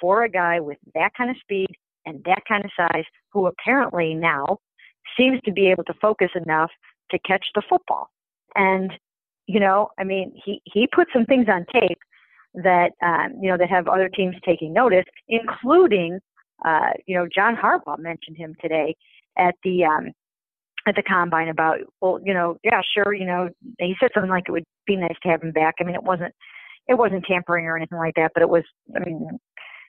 for 0.00 0.24
a 0.24 0.28
guy 0.28 0.60
with 0.60 0.78
that 0.94 1.12
kind 1.16 1.30
of 1.30 1.36
speed 1.40 1.68
and 2.06 2.22
that 2.24 2.42
kind 2.46 2.64
of 2.64 2.70
size 2.76 3.04
who 3.32 3.46
apparently 3.46 4.14
now 4.14 4.58
seems 5.16 5.40
to 5.44 5.52
be 5.52 5.66
able 5.68 5.84
to 5.84 5.94
focus 6.00 6.30
enough 6.34 6.70
to 7.10 7.18
catch 7.20 7.46
the 7.54 7.62
football. 7.68 8.10
And, 8.54 8.92
you 9.46 9.60
know, 9.60 9.88
I 9.98 10.04
mean, 10.04 10.32
he, 10.44 10.62
he 10.64 10.86
put 10.86 11.08
some 11.12 11.24
things 11.24 11.46
on 11.48 11.66
tape 11.72 11.98
that, 12.54 12.92
um, 13.02 13.34
you 13.40 13.50
know, 13.50 13.56
that 13.56 13.68
have 13.70 13.88
other 13.88 14.08
teams 14.08 14.36
taking 14.44 14.72
notice, 14.72 15.04
including, 15.28 16.20
uh, 16.64 16.90
you 17.06 17.16
know, 17.16 17.26
John 17.32 17.56
Harbaugh 17.56 17.98
mentioned 17.98 18.36
him 18.36 18.54
today 18.60 18.94
at 19.36 19.54
the, 19.64 19.84
um, 19.84 20.12
at 20.86 20.94
the 20.96 21.02
combine 21.02 21.48
about, 21.48 21.78
well, 22.00 22.18
you 22.24 22.32
know, 22.32 22.56
yeah, 22.64 22.80
sure, 22.94 23.12
you 23.12 23.26
know, 23.26 23.50
he 23.78 23.94
said 24.00 24.10
something 24.14 24.30
like 24.30 24.44
it 24.48 24.52
would 24.52 24.64
be 24.86 24.96
nice 24.96 25.16
to 25.22 25.28
have 25.28 25.42
him 25.42 25.52
back. 25.52 25.74
I 25.80 25.84
mean, 25.84 25.94
it 25.94 26.02
wasn't, 26.02 26.34
it 26.88 26.96
wasn't 26.96 27.24
tampering 27.24 27.66
or 27.66 27.76
anything 27.76 27.98
like 27.98 28.14
that, 28.16 28.32
but 28.34 28.42
it 28.42 28.48
was, 28.48 28.64
I 28.96 29.00
mean, 29.00 29.38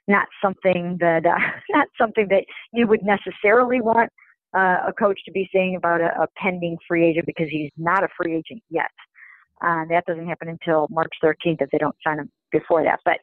not 0.07 0.27
something 0.43 0.97
that 0.99 1.25
uh, 1.25 1.38
not 1.69 1.88
something 1.97 2.27
that 2.29 2.45
you 2.73 2.88
would 2.88 3.01
necessarily 3.03 3.81
want 3.81 4.09
uh, 4.55 4.77
a 4.88 4.93
coach 4.93 5.19
to 5.25 5.31
be 5.31 5.49
saying 5.53 5.75
about 5.75 6.01
a, 6.01 6.21
a 6.21 6.27
pending 6.35 6.77
free 6.88 7.05
agent 7.07 7.25
because 7.25 7.47
he's 7.49 7.71
not 7.77 8.03
a 8.03 8.07
free 8.17 8.35
agent 8.35 8.62
yet. 8.69 8.91
Uh, 9.62 9.85
that 9.89 10.05
doesn't 10.05 10.27
happen 10.27 10.47
until 10.47 10.88
March 10.89 11.12
13th 11.23 11.62
if 11.62 11.69
they 11.71 11.77
don't 11.77 11.95
sign 12.05 12.19
him 12.19 12.31
before 12.51 12.83
that. 12.83 12.99
But 13.03 13.17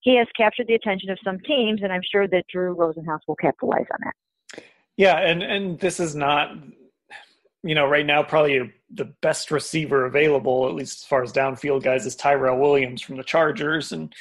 he 0.00 0.16
has 0.16 0.26
captured 0.36 0.66
the 0.68 0.74
attention 0.74 1.10
of 1.10 1.18
some 1.24 1.38
teams, 1.40 1.80
and 1.82 1.92
I'm 1.92 2.02
sure 2.10 2.26
that 2.28 2.44
Drew 2.50 2.74
Rosenhaus 2.74 3.20
will 3.28 3.36
capitalize 3.36 3.86
on 3.92 3.98
that. 4.04 4.62
Yeah, 4.96 5.16
and 5.18 5.42
and 5.42 5.78
this 5.78 6.00
is 6.00 6.14
not, 6.14 6.56
you 7.62 7.74
know, 7.74 7.86
right 7.86 8.06
now 8.06 8.22
probably 8.22 8.72
the 8.92 9.12
best 9.22 9.50
receiver 9.50 10.04
available, 10.04 10.68
at 10.68 10.74
least 10.74 11.02
as 11.02 11.04
far 11.04 11.22
as 11.22 11.32
downfield 11.32 11.82
guys, 11.82 12.06
is 12.06 12.16
Tyrell 12.16 12.58
Williams 12.58 13.02
from 13.02 13.16
the 13.16 13.24
Chargers, 13.24 13.92
and 13.92 14.12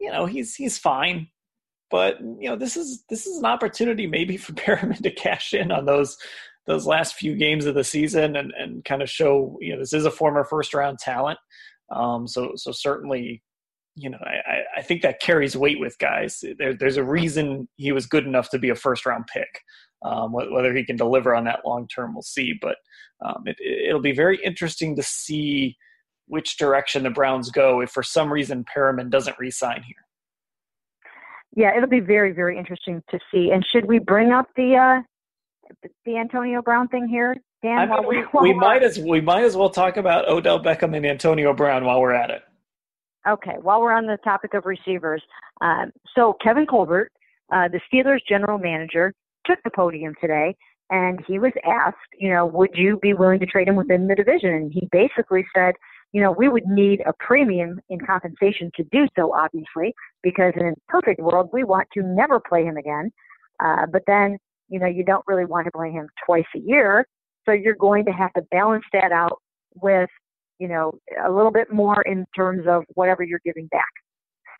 you 0.00 0.10
know 0.10 0.26
he's 0.26 0.54
he's 0.54 0.78
fine, 0.78 1.28
but 1.90 2.20
you 2.20 2.48
know 2.48 2.56
this 2.56 2.76
is 2.76 3.04
this 3.08 3.26
is 3.26 3.38
an 3.38 3.46
opportunity 3.46 4.06
maybe 4.06 4.36
for 4.38 4.52
Perriman 4.52 5.02
to 5.02 5.10
cash 5.10 5.54
in 5.54 5.72
on 5.72 5.86
those 5.86 6.16
those 6.66 6.86
last 6.86 7.14
few 7.14 7.36
games 7.36 7.66
of 7.66 7.74
the 7.74 7.84
season 7.84 8.36
and 8.36 8.52
and 8.58 8.84
kind 8.84 9.02
of 9.02 9.10
show 9.10 9.56
you 9.60 9.72
know 9.72 9.78
this 9.78 9.92
is 9.92 10.04
a 10.04 10.10
former 10.10 10.44
first 10.44 10.74
round 10.74 10.98
talent, 10.98 11.38
um, 11.90 12.26
so 12.26 12.52
so 12.56 12.72
certainly 12.72 13.42
you 13.96 14.10
know, 14.10 14.18
I, 14.20 14.62
I 14.78 14.82
think 14.82 15.02
that 15.02 15.20
carries 15.20 15.56
weight 15.56 15.78
with 15.78 15.98
guys. 15.98 16.42
There, 16.58 16.74
there's 16.74 16.96
a 16.96 17.04
reason 17.04 17.68
he 17.76 17.92
was 17.92 18.06
good 18.06 18.26
enough 18.26 18.50
to 18.50 18.58
be 18.58 18.68
a 18.68 18.74
first 18.74 19.06
round 19.06 19.26
pick. 19.32 19.60
Um, 20.02 20.32
whether 20.32 20.74
he 20.74 20.84
can 20.84 20.96
deliver 20.96 21.34
on 21.34 21.44
that 21.44 21.60
long 21.64 21.88
term, 21.88 22.14
we'll 22.14 22.22
see. 22.22 22.54
But 22.60 22.76
um, 23.24 23.44
it, 23.46 23.56
it'll 23.60 24.00
be 24.00 24.12
very 24.12 24.38
interesting 24.44 24.94
to 24.96 25.02
see 25.02 25.76
which 26.26 26.56
direction 26.58 27.02
the 27.02 27.10
Browns 27.10 27.50
go 27.50 27.80
if 27.80 27.90
for 27.90 28.02
some 28.02 28.32
reason 28.32 28.64
Perriman 28.64 29.10
doesn't 29.10 29.38
re-sign 29.38 29.82
here. 29.82 29.96
Yeah, 31.56 31.76
it'll 31.76 31.88
be 31.88 32.00
very, 32.00 32.32
very 32.32 32.58
interesting 32.58 33.02
to 33.10 33.18
see. 33.32 33.50
And 33.52 33.64
should 33.70 33.86
we 33.86 33.98
bring 33.98 34.32
up 34.32 34.46
the 34.56 34.74
uh, 34.76 35.02
the 36.04 36.16
Antonio 36.16 36.60
Brown 36.62 36.88
thing 36.88 37.06
here, 37.06 37.36
Dan? 37.62 37.92
I 37.92 38.00
mean, 38.00 38.08
we, 38.08 38.24
we 38.40 38.52
might 38.52 38.82
as 38.82 38.98
we 38.98 39.20
might 39.20 39.44
as 39.44 39.56
well 39.56 39.70
talk 39.70 39.96
about 39.96 40.28
Odell 40.28 40.60
Beckham 40.62 40.96
and 40.96 41.06
Antonio 41.06 41.52
Brown 41.52 41.84
while 41.84 42.00
we're 42.00 42.12
at 42.12 42.30
it. 42.30 42.42
Okay, 43.26 43.54
while 43.62 43.80
we're 43.80 43.92
on 43.92 44.06
the 44.06 44.18
topic 44.18 44.52
of 44.54 44.66
receivers, 44.66 45.22
um, 45.62 45.90
so 46.14 46.36
Kevin 46.42 46.66
Colbert, 46.66 47.10
uh, 47.52 47.68
the 47.68 47.80
Steelers 47.90 48.18
general 48.28 48.58
manager, 48.58 49.14
took 49.46 49.58
the 49.64 49.70
podium 49.70 50.14
today 50.20 50.54
and 50.90 51.20
he 51.26 51.38
was 51.38 51.52
asked, 51.64 51.96
you 52.18 52.30
know, 52.30 52.46
would 52.46 52.70
you 52.74 52.98
be 53.00 53.14
willing 53.14 53.40
to 53.40 53.46
trade 53.46 53.68
him 53.68 53.76
within 53.76 54.06
the 54.06 54.14
division? 54.14 54.50
And 54.50 54.72
he 54.72 54.88
basically 54.92 55.44
said, 55.54 55.74
you 56.12 56.20
know, 56.20 56.30
we 56.30 56.48
would 56.48 56.66
need 56.66 57.02
a 57.06 57.12
premium 57.18 57.80
in 57.88 57.98
compensation 58.00 58.70
to 58.76 58.84
do 58.92 59.08
so, 59.16 59.34
obviously, 59.34 59.94
because 60.22 60.52
in 60.56 60.66
a 60.66 60.74
perfect 60.88 61.20
world, 61.20 61.50
we 61.52 61.64
want 61.64 61.88
to 61.94 62.02
never 62.02 62.38
play 62.38 62.64
him 62.64 62.76
again. 62.76 63.10
Uh, 63.60 63.86
but 63.90 64.02
then, 64.06 64.38
you 64.68 64.78
know, 64.78 64.86
you 64.86 65.04
don't 65.04 65.24
really 65.26 65.44
want 65.44 65.64
to 65.64 65.72
play 65.72 65.90
him 65.90 66.06
twice 66.24 66.44
a 66.54 66.60
year. 66.60 67.06
So 67.46 67.52
you're 67.52 67.74
going 67.74 68.04
to 68.04 68.12
have 68.12 68.32
to 68.34 68.42
balance 68.50 68.84
that 68.92 69.10
out 69.10 69.40
with 69.74 70.08
you 70.58 70.68
know, 70.68 70.92
a 71.24 71.30
little 71.30 71.50
bit 71.50 71.72
more 71.72 72.00
in 72.02 72.26
terms 72.36 72.64
of 72.66 72.84
whatever 72.94 73.22
you're 73.22 73.40
giving 73.44 73.66
back. 73.66 73.90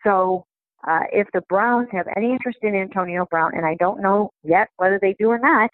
So 0.03 0.45
uh, 0.87 1.01
if 1.11 1.27
the 1.33 1.41
Browns 1.49 1.87
have 1.91 2.07
any 2.15 2.31
interest 2.31 2.59
in 2.61 2.75
Antonio 2.75 3.25
Brown, 3.29 3.51
and 3.55 3.65
I 3.65 3.75
don't 3.75 4.01
know 4.01 4.31
yet 4.43 4.69
whether 4.77 4.99
they 5.01 5.15
do 5.19 5.29
or 5.29 5.39
not, 5.39 5.69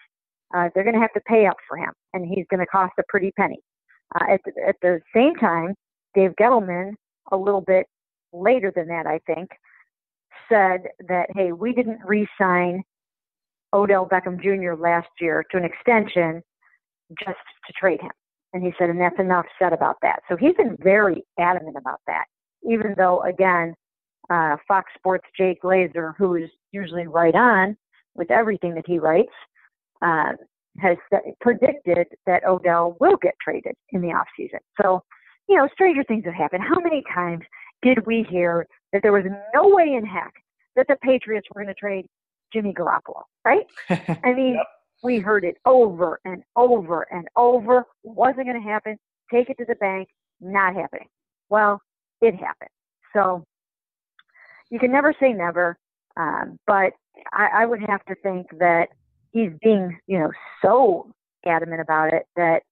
uh, 0.54 0.68
they're 0.74 0.84
going 0.84 0.94
to 0.94 1.00
have 1.00 1.12
to 1.14 1.20
pay 1.26 1.46
up 1.46 1.56
for 1.68 1.76
him, 1.76 1.92
and 2.12 2.26
he's 2.26 2.46
going 2.50 2.60
to 2.60 2.66
cost 2.66 2.92
a 2.98 3.02
pretty 3.08 3.32
penny. 3.32 3.60
Uh, 4.14 4.32
at, 4.32 4.40
the, 4.44 4.52
at 4.66 4.76
the 4.82 5.00
same 5.14 5.34
time, 5.36 5.74
Dave 6.14 6.32
Gettleman, 6.40 6.92
a 7.30 7.36
little 7.36 7.60
bit 7.60 7.86
later 8.32 8.72
than 8.74 8.88
that, 8.88 9.06
I 9.06 9.20
think, 9.26 9.50
said 10.48 10.82
that, 11.08 11.28
hey, 11.34 11.52
we 11.52 11.72
didn't 11.72 12.00
re 12.04 12.26
sign 12.38 12.82
Odell 13.72 14.06
Beckham 14.06 14.40
Jr. 14.40 14.74
last 14.80 15.08
year 15.20 15.44
to 15.50 15.56
an 15.56 15.64
extension 15.64 16.42
just 17.18 17.38
to 17.66 17.72
trade 17.78 18.00
him. 18.00 18.10
And 18.52 18.62
he 18.62 18.72
said, 18.78 18.90
and 18.90 19.00
that's 19.00 19.18
enough 19.18 19.46
said 19.58 19.72
about 19.72 19.96
that. 20.02 20.20
So 20.28 20.36
he's 20.36 20.54
been 20.54 20.76
very 20.80 21.24
adamant 21.38 21.76
about 21.78 22.00
that, 22.06 22.24
even 22.68 22.94
though, 22.98 23.22
again, 23.22 23.74
uh, 24.32 24.56
Fox 24.66 24.90
Sports' 24.96 25.26
Jay 25.36 25.58
Glazer, 25.62 26.14
who 26.16 26.36
is 26.36 26.48
usually 26.72 27.06
right 27.06 27.34
on 27.34 27.76
with 28.14 28.30
everything 28.30 28.74
that 28.74 28.84
he 28.86 28.98
writes, 28.98 29.32
uh, 30.00 30.32
has 30.78 30.96
predicted 31.40 32.06
that 32.26 32.44
Odell 32.46 32.96
will 32.98 33.16
get 33.20 33.34
traded 33.42 33.74
in 33.90 34.00
the 34.00 34.08
offseason. 34.08 34.58
So, 34.80 35.02
you 35.48 35.56
know, 35.56 35.68
stranger 35.72 36.02
things 36.04 36.24
have 36.24 36.34
happened. 36.34 36.62
How 36.62 36.80
many 36.80 37.02
times 37.14 37.42
did 37.82 38.06
we 38.06 38.24
hear 38.28 38.66
that 38.92 39.02
there 39.02 39.12
was 39.12 39.24
no 39.54 39.68
way 39.68 39.94
in 39.94 40.06
heck 40.06 40.32
that 40.76 40.86
the 40.88 40.96
Patriots 41.02 41.46
were 41.54 41.62
going 41.62 41.74
to 41.74 41.78
trade 41.78 42.06
Jimmy 42.52 42.72
Garoppolo, 42.72 43.22
right? 43.44 43.66
I 44.24 44.32
mean, 44.32 44.54
yep. 44.54 44.66
We 45.02 45.18
heard 45.18 45.44
it 45.44 45.56
over 45.66 46.20
and 46.24 46.44
over 46.54 47.06
and 47.10 47.26
over. 47.36 47.84
Wasn't 48.04 48.46
going 48.46 48.60
to 48.60 48.68
happen. 48.68 48.96
Take 49.32 49.50
it 49.50 49.58
to 49.58 49.64
the 49.66 49.74
bank. 49.76 50.08
Not 50.40 50.76
happening. 50.76 51.08
Well, 51.48 51.80
it 52.20 52.36
happened. 52.36 52.70
So 53.12 53.44
you 54.72 54.78
can 54.78 54.90
never 54.90 55.14
say 55.20 55.32
never, 55.34 55.78
um, 56.16 56.58
but 56.66 56.94
I, 57.32 57.48
I 57.58 57.66
would 57.66 57.80
have 57.86 58.02
to 58.06 58.14
think 58.22 58.46
that 58.58 58.88
he's 59.30 59.50
being, 59.62 59.98
you 60.06 60.18
know, 60.18 60.30
so 60.62 61.12
adamant 61.46 61.82
about 61.82 62.12
it 62.12 62.24
that 62.36 62.62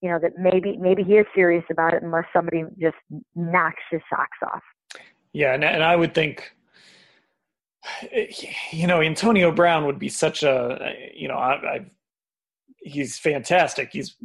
you 0.00 0.08
know 0.08 0.18
that 0.20 0.38
maybe 0.38 0.76
maybe 0.78 1.02
he 1.02 1.14
is 1.14 1.26
serious 1.34 1.64
about 1.70 1.92
it 1.92 2.02
unless 2.02 2.24
somebody 2.32 2.64
just 2.78 2.96
knocks 3.34 3.82
his 3.90 4.00
socks 4.08 4.38
off. 4.46 4.62
Yeah, 5.32 5.52
and, 5.54 5.64
and 5.64 5.82
I 5.82 5.96
would 5.96 6.14
think 6.14 6.52
you 8.70 8.86
know, 8.86 9.00
Antonio 9.00 9.50
Brown 9.50 9.86
would 9.86 9.98
be 9.98 10.08
such 10.08 10.42
a, 10.42 10.94
you 11.14 11.28
know, 11.28 11.36
I, 11.36 11.74
I've, 11.74 11.90
he's 12.78 13.18
fantastic. 13.18 13.90
He's 13.92 14.16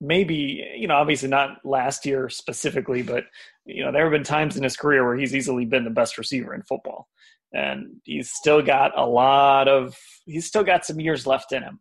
maybe, 0.00 0.64
you 0.76 0.86
know, 0.86 0.94
obviously 0.94 1.28
not 1.28 1.58
last 1.64 2.06
year 2.06 2.28
specifically, 2.28 3.02
but, 3.02 3.24
you 3.64 3.84
know, 3.84 3.92
there 3.92 4.04
have 4.04 4.12
been 4.12 4.24
times 4.24 4.56
in 4.56 4.62
his 4.62 4.76
career 4.76 5.04
where 5.04 5.16
he's 5.16 5.34
easily 5.34 5.64
been 5.64 5.84
the 5.84 5.90
best 5.90 6.18
receiver 6.18 6.54
in 6.54 6.62
football. 6.62 7.08
And 7.52 7.96
he's 8.04 8.30
still 8.30 8.62
got 8.62 8.96
a 8.96 9.06
lot 9.06 9.68
of, 9.68 9.96
he's 10.26 10.46
still 10.46 10.64
got 10.64 10.84
some 10.84 11.00
years 11.00 11.26
left 11.26 11.52
in 11.52 11.62
him. 11.62 11.80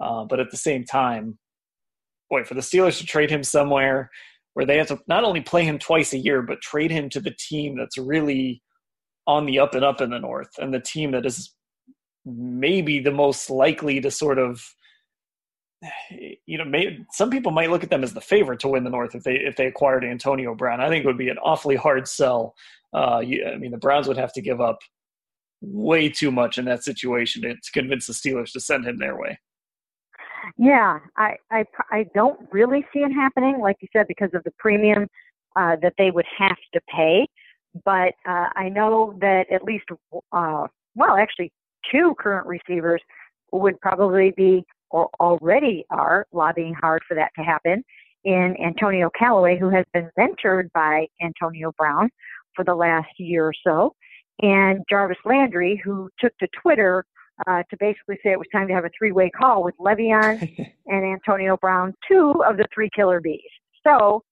Uh, 0.00 0.24
but 0.24 0.40
at 0.40 0.50
the 0.50 0.56
same 0.56 0.84
time, 0.84 1.38
boy, 2.30 2.44
for 2.44 2.54
the 2.54 2.60
Steelers 2.60 2.98
to 2.98 3.06
trade 3.06 3.30
him 3.30 3.42
somewhere 3.42 4.10
where 4.54 4.66
they 4.66 4.76
have 4.76 4.88
to 4.88 4.98
not 5.06 5.24
only 5.24 5.40
play 5.40 5.64
him 5.64 5.78
twice 5.78 6.12
a 6.12 6.18
year, 6.18 6.42
but 6.42 6.60
trade 6.60 6.90
him 6.90 7.08
to 7.10 7.20
the 7.20 7.34
team 7.38 7.76
that's 7.76 7.98
really 7.98 8.62
on 9.26 9.44
the 9.44 9.58
up 9.58 9.74
and 9.74 9.84
up 9.84 10.00
in 10.00 10.10
the 10.10 10.18
North, 10.18 10.50
and 10.58 10.72
the 10.72 10.80
team 10.80 11.10
that 11.12 11.26
is 11.26 11.54
maybe 12.24 12.98
the 12.98 13.12
most 13.12 13.50
likely 13.50 14.00
to 14.00 14.10
sort 14.10 14.38
of 14.38 14.62
you 16.46 16.58
know, 16.58 16.64
may, 16.64 17.04
some 17.12 17.30
people 17.30 17.52
might 17.52 17.70
look 17.70 17.84
at 17.84 17.90
them 17.90 18.02
as 18.02 18.12
the 18.12 18.20
favorite 18.20 18.60
to 18.60 18.68
win 18.68 18.84
the 18.84 18.90
North 18.90 19.14
if 19.14 19.24
they 19.24 19.34
if 19.34 19.56
they 19.56 19.66
acquired 19.66 20.04
Antonio 20.04 20.54
Brown. 20.54 20.80
I 20.80 20.88
think 20.88 21.04
it 21.04 21.06
would 21.08 21.18
be 21.18 21.28
an 21.28 21.38
awfully 21.38 21.76
hard 21.76 22.08
sell. 22.08 22.54
Uh, 22.92 23.22
you, 23.24 23.44
I 23.46 23.56
mean, 23.56 23.70
the 23.70 23.78
Browns 23.78 24.08
would 24.08 24.16
have 24.16 24.32
to 24.34 24.40
give 24.40 24.60
up 24.60 24.78
way 25.60 26.08
too 26.08 26.30
much 26.30 26.56
in 26.58 26.64
that 26.66 26.84
situation 26.84 27.42
to, 27.42 27.54
to 27.54 27.72
convince 27.72 28.06
the 28.06 28.12
Steelers 28.12 28.52
to 28.52 28.60
send 28.60 28.86
him 28.86 28.98
their 28.98 29.16
way. 29.18 29.38
Yeah, 30.56 31.00
I, 31.16 31.36
I 31.50 31.64
I 31.90 32.06
don't 32.14 32.40
really 32.52 32.86
see 32.92 33.00
it 33.00 33.12
happening, 33.12 33.60
like 33.60 33.76
you 33.80 33.88
said, 33.92 34.06
because 34.06 34.30
of 34.34 34.44
the 34.44 34.52
premium 34.58 35.08
uh, 35.56 35.76
that 35.82 35.94
they 35.98 36.10
would 36.10 36.26
have 36.38 36.56
to 36.72 36.80
pay 36.94 37.26
but 37.84 38.14
uh, 38.26 38.48
I 38.54 38.68
know 38.68 39.16
that 39.20 39.50
at 39.52 39.62
least, 39.64 39.84
uh, 40.32 40.66
well, 40.94 41.16
actually, 41.16 41.52
two 41.90 42.14
current 42.18 42.46
receivers 42.46 43.02
would 43.52 43.80
probably 43.80 44.32
be 44.36 44.64
or 44.90 45.08
already 45.20 45.84
are 45.90 46.26
lobbying 46.32 46.74
hard 46.74 47.02
for 47.06 47.14
that 47.14 47.30
to 47.36 47.42
happen 47.42 47.84
in 48.24 48.56
Antonio 48.64 49.10
Callaway, 49.16 49.58
who 49.58 49.70
has 49.70 49.84
been 49.92 50.10
mentored 50.18 50.70
by 50.72 51.06
Antonio 51.22 51.72
Brown 51.78 52.10
for 52.54 52.64
the 52.64 52.74
last 52.74 53.08
year 53.18 53.46
or 53.46 53.54
so, 53.64 53.94
and 54.40 54.80
Jarvis 54.90 55.18
Landry, 55.24 55.80
who 55.84 56.08
took 56.18 56.36
to 56.38 56.48
Twitter 56.60 57.04
uh, 57.46 57.62
to 57.70 57.76
basically 57.78 58.18
say 58.22 58.32
it 58.32 58.38
was 58.38 58.48
time 58.52 58.66
to 58.68 58.74
have 58.74 58.84
a 58.84 58.90
three-way 58.98 59.30
call 59.30 59.62
with 59.62 59.74
Le'Veon 59.78 60.72
and 60.86 61.04
Antonio 61.04 61.56
Brown, 61.56 61.94
two 62.06 62.42
of 62.46 62.56
the 62.56 62.66
three 62.74 62.90
killer 62.94 63.20
bees. 63.20 63.40
So 63.86 64.22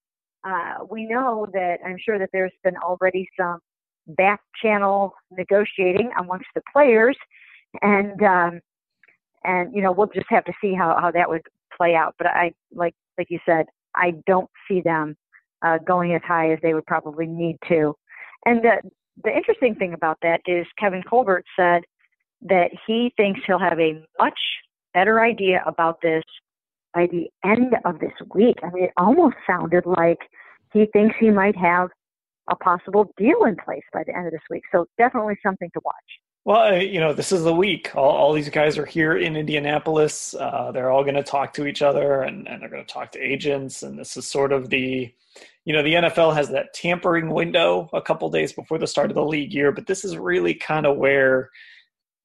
uh, 0.44 0.84
we 0.90 1.06
know 1.06 1.46
that 1.52 1.78
I'm 1.84 1.96
sure 2.04 2.18
that 2.18 2.30
there's 2.32 2.52
been 2.64 2.76
already 2.76 3.28
some 3.38 3.58
back 4.08 4.40
channel 4.62 5.14
negotiating 5.30 6.10
amongst 6.18 6.46
the 6.54 6.62
players, 6.72 7.16
and 7.82 8.22
um, 8.22 8.60
and 9.46 9.74
you 9.74 9.82
know 9.82 9.92
we'll 9.92 10.08
just 10.08 10.26
have 10.28 10.44
to 10.44 10.52
see 10.60 10.74
how 10.74 10.96
how 11.00 11.10
that 11.10 11.28
would 11.28 11.42
play 11.76 11.94
out. 11.94 12.14
But 12.18 12.28
I 12.28 12.52
like 12.72 12.94
like 13.18 13.28
you 13.30 13.38
said, 13.46 13.66
I 13.94 14.14
don't 14.26 14.50
see 14.68 14.80
them 14.80 15.16
uh, 15.62 15.78
going 15.86 16.14
as 16.14 16.22
high 16.26 16.52
as 16.52 16.58
they 16.62 16.74
would 16.74 16.86
probably 16.86 17.26
need 17.26 17.56
to. 17.68 17.94
And 18.44 18.62
the 18.62 18.90
the 19.24 19.34
interesting 19.34 19.74
thing 19.74 19.94
about 19.94 20.18
that 20.22 20.40
is 20.46 20.66
Kevin 20.78 21.02
Colbert 21.08 21.44
said 21.58 21.82
that 22.42 22.70
he 22.86 23.12
thinks 23.16 23.40
he'll 23.46 23.58
have 23.58 23.80
a 23.80 24.02
much 24.20 24.38
better 24.92 25.20
idea 25.20 25.62
about 25.66 26.00
this 26.02 26.22
by 26.94 27.06
the 27.06 27.28
end 27.44 27.74
of 27.84 27.98
this 27.98 28.12
week. 28.34 28.56
I 28.62 28.70
mean, 28.70 28.84
it 28.84 28.92
almost 28.96 29.36
sounded 29.46 29.84
like 29.86 30.18
he 30.72 30.86
thinks 30.92 31.16
he 31.18 31.30
might 31.30 31.56
have 31.56 31.88
a 32.48 32.56
possible 32.56 33.12
deal 33.16 33.44
in 33.44 33.56
place 33.56 33.82
by 33.92 34.04
the 34.06 34.16
end 34.16 34.26
of 34.26 34.32
this 34.32 34.42
week. 34.50 34.62
So 34.72 34.86
definitely 34.98 35.36
something 35.42 35.70
to 35.74 35.80
watch. 35.84 35.94
Well, 36.46 36.80
you 36.80 37.00
know, 37.00 37.12
this 37.12 37.32
is 37.32 37.42
the 37.42 37.52
week. 37.52 37.90
All, 37.96 38.08
all 38.08 38.32
these 38.32 38.50
guys 38.50 38.78
are 38.78 38.86
here 38.86 39.16
in 39.16 39.34
Indianapolis. 39.34 40.32
Uh, 40.32 40.70
they're 40.70 40.92
all 40.92 41.02
going 41.02 41.16
to 41.16 41.24
talk 41.24 41.52
to 41.54 41.66
each 41.66 41.82
other 41.82 42.22
and, 42.22 42.46
and 42.46 42.62
they're 42.62 42.68
going 42.68 42.86
to 42.86 42.92
talk 42.92 43.10
to 43.12 43.20
agents. 43.20 43.82
And 43.82 43.98
this 43.98 44.16
is 44.16 44.28
sort 44.28 44.52
of 44.52 44.70
the, 44.70 45.12
you 45.64 45.72
know, 45.72 45.82
the 45.82 45.94
NFL 45.94 46.36
has 46.36 46.50
that 46.50 46.72
tampering 46.72 47.30
window 47.30 47.90
a 47.92 48.00
couple 48.00 48.30
days 48.30 48.52
before 48.52 48.78
the 48.78 48.86
start 48.86 49.10
of 49.10 49.16
the 49.16 49.24
league 49.24 49.52
year, 49.52 49.72
but 49.72 49.88
this 49.88 50.04
is 50.04 50.16
really 50.16 50.54
kind 50.54 50.86
of 50.86 50.98
where 50.98 51.50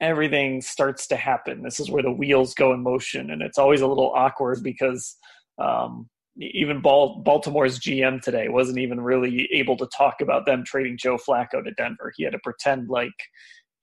everything 0.01 0.61
starts 0.61 1.07
to 1.07 1.15
happen. 1.15 1.63
This 1.63 1.79
is 1.79 1.89
where 1.89 2.03
the 2.03 2.11
wheels 2.11 2.53
go 2.53 2.73
in 2.73 2.83
motion. 2.83 3.31
And 3.31 3.41
it's 3.41 3.57
always 3.57 3.81
a 3.81 3.87
little 3.87 4.13
awkward 4.15 4.61
because 4.61 5.17
um, 5.57 6.07
even 6.37 6.79
Baltimore's 6.79 7.79
GM 7.79 8.21
today 8.21 8.49
wasn't 8.49 8.77
even 8.77 9.01
really 9.01 9.49
able 9.51 9.77
to 9.77 9.87
talk 9.87 10.21
about 10.21 10.45
them 10.45 10.63
trading 10.63 10.95
Joe 10.95 11.17
Flacco 11.17 11.63
to 11.63 11.71
Denver. 11.71 12.13
He 12.15 12.23
had 12.23 12.33
to 12.33 12.39
pretend 12.43 12.87
like 12.87 13.09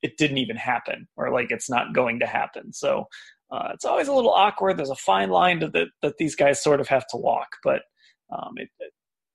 it 0.03 0.17
didn't 0.17 0.39
even 0.39 0.57
happen 0.57 1.09
or 1.17 1.33
like 1.33 1.51
it's 1.51 1.71
not 1.71 1.95
going 1.95 2.21
to 2.21 2.27
happen. 2.27 2.73
So 2.73 3.07
uh, 3.51 3.71
it's 3.73 3.85
always 3.85 4.09
a 4.09 4.13
little 4.13 4.33
awkward. 4.33 4.77
There's 4.77 4.91
a 4.91 4.97
fine 4.97 5.31
line 5.31 5.59
that 5.61 5.89
that 6.03 6.19
these 6.19 6.37
guys 6.37 6.63
sort 6.63 6.81
of 6.81 6.89
have 6.89 7.07
to 7.09 7.17
walk, 7.17 7.49
but 7.65 7.83
um, 8.31 8.55
it, 8.57 8.69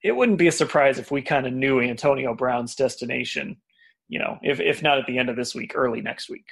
it 0.03 0.11
wouldn't 0.11 0.37
be 0.37 0.47
a 0.47 0.51
surprise 0.51 0.99
if 0.99 1.09
we 1.09 1.21
kind 1.21 1.47
of 1.47 1.53
knew 1.53 1.81
Antonio 1.81 2.35
Brown's 2.35 2.75
destination. 2.75 3.57
You 4.09 4.19
know, 4.19 4.37
if 4.43 4.59
if 4.59 4.83
not 4.83 4.99
at 4.99 5.07
the 5.07 5.17
end 5.17 5.29
of 5.29 5.35
this 5.35 5.55
week, 5.55 5.71
early 5.75 6.01
next 6.01 6.29
week. 6.29 6.45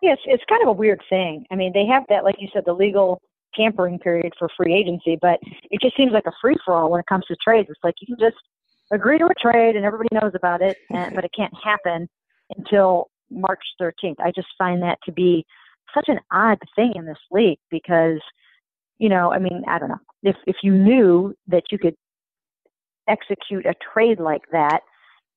Yes, 0.00 0.16
it's 0.24 0.44
kind 0.48 0.62
of 0.62 0.68
a 0.68 0.72
weird 0.72 1.02
thing. 1.10 1.44
I 1.50 1.56
mean, 1.56 1.72
they 1.74 1.84
have 1.84 2.04
that, 2.08 2.24
like 2.24 2.36
you 2.38 2.48
said, 2.54 2.62
the 2.64 2.72
legal 2.72 3.20
tampering 3.54 3.98
period 3.98 4.32
for 4.38 4.48
free 4.56 4.72
agency, 4.72 5.18
but 5.20 5.38
it 5.70 5.82
just 5.82 5.94
seems 5.96 6.12
like 6.12 6.24
a 6.26 6.32
free 6.40 6.56
for 6.64 6.72
all 6.72 6.90
when 6.90 7.00
it 7.00 7.06
comes 7.06 7.26
to 7.26 7.36
trades. 7.44 7.68
It's 7.68 7.80
like 7.84 7.96
you 8.00 8.06
can 8.06 8.30
just 8.30 8.40
agree 8.92 9.18
to 9.18 9.26
a 9.26 9.34
trade 9.34 9.76
and 9.76 9.84
everybody 9.84 10.08
knows 10.12 10.32
about 10.34 10.62
it, 10.62 10.78
and, 10.90 11.14
but 11.16 11.24
it 11.24 11.32
can't 11.36 11.52
happen 11.62 12.08
until 12.56 13.08
March 13.30 13.62
13th. 13.80 14.16
I 14.18 14.32
just 14.34 14.48
find 14.58 14.82
that 14.82 14.98
to 15.04 15.12
be 15.12 15.44
such 15.94 16.08
an 16.08 16.18
odd 16.32 16.58
thing 16.76 16.92
in 16.94 17.06
this 17.06 17.18
league 17.30 17.58
because, 17.70 18.20
you 18.98 19.08
know, 19.08 19.32
I 19.32 19.38
mean, 19.38 19.62
I 19.66 19.78
don't 19.78 19.88
know. 19.88 20.00
If 20.22 20.36
if 20.46 20.56
you 20.62 20.72
knew 20.72 21.34
that 21.48 21.64
you 21.70 21.78
could 21.78 21.94
execute 23.08 23.66
a 23.66 23.74
trade 23.92 24.20
like 24.20 24.42
that, 24.52 24.80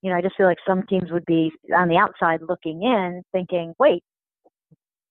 you 0.01 0.09
know, 0.09 0.17
I 0.17 0.21
just 0.21 0.35
feel 0.35 0.45
like 0.45 0.57
some 0.67 0.83
teams 0.83 1.11
would 1.11 1.25
be 1.25 1.51
on 1.75 1.87
the 1.87 1.97
outside 1.97 2.41
looking 2.47 2.83
in, 2.83 3.23
thinking, 3.31 3.73
"Wait, 3.79 4.03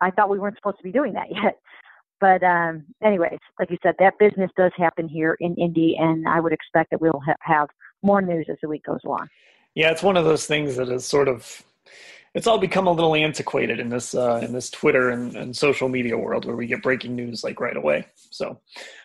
I 0.01 0.11
thought 0.11 0.29
we 0.31 0.39
weren't 0.39 0.57
supposed 0.57 0.79
to 0.79 0.85
be 0.85 0.93
doing 0.93 1.15
that 1.15 1.31
yet." 1.31 1.59
But 2.21 2.43
um, 2.45 2.85
anyways, 3.03 3.39
like 3.59 3.71
you 3.71 3.79
said, 3.83 3.97
that 3.99 4.19
business 4.19 4.51
does 4.57 4.71
happen 4.77 5.09
here 5.09 5.37
in 5.41 5.57
Indy, 5.57 5.97
and 5.99 6.29
I 6.29 6.39
would 6.39 6.53
expect 6.53 6.91
that 6.91 7.01
we'll 7.01 7.21
ha- 7.25 7.35
have 7.41 7.69
more 8.03 8.23
news 8.23 8.47
as 8.49 8.59
the 8.63 8.69
week 8.69 8.85
goes 8.85 9.01
along. 9.05 9.29
Yeah, 9.75 9.91
it's 9.91 10.03
one 10.03 10.17
of 10.17 10.25
those 10.25 10.47
things 10.47 10.77
that 10.77 10.89
is 10.89 11.05
sort 11.05 11.27
of 11.27 11.65
it's 12.35 12.47
all 12.47 12.59
become 12.59 12.87
a 12.87 12.93
little 12.93 13.15
antiquated 13.15 13.79
in 13.79 13.89
this 13.91 14.15
uh, 14.15 14.41
in 14.43 14.53
this 14.53 14.71
Twitter 14.71 15.11
and, 15.11 15.37
and 15.37 15.57
social 15.57 15.89
media 15.89 16.17
world 16.17 16.45
where 16.45 16.57
we 16.57 16.67
get 16.67 16.83
breaking 16.83 17.15
news 17.15 17.45
like 17.45 17.61
right 17.61 17.77
away. 17.77 18.07
So, 18.31 18.61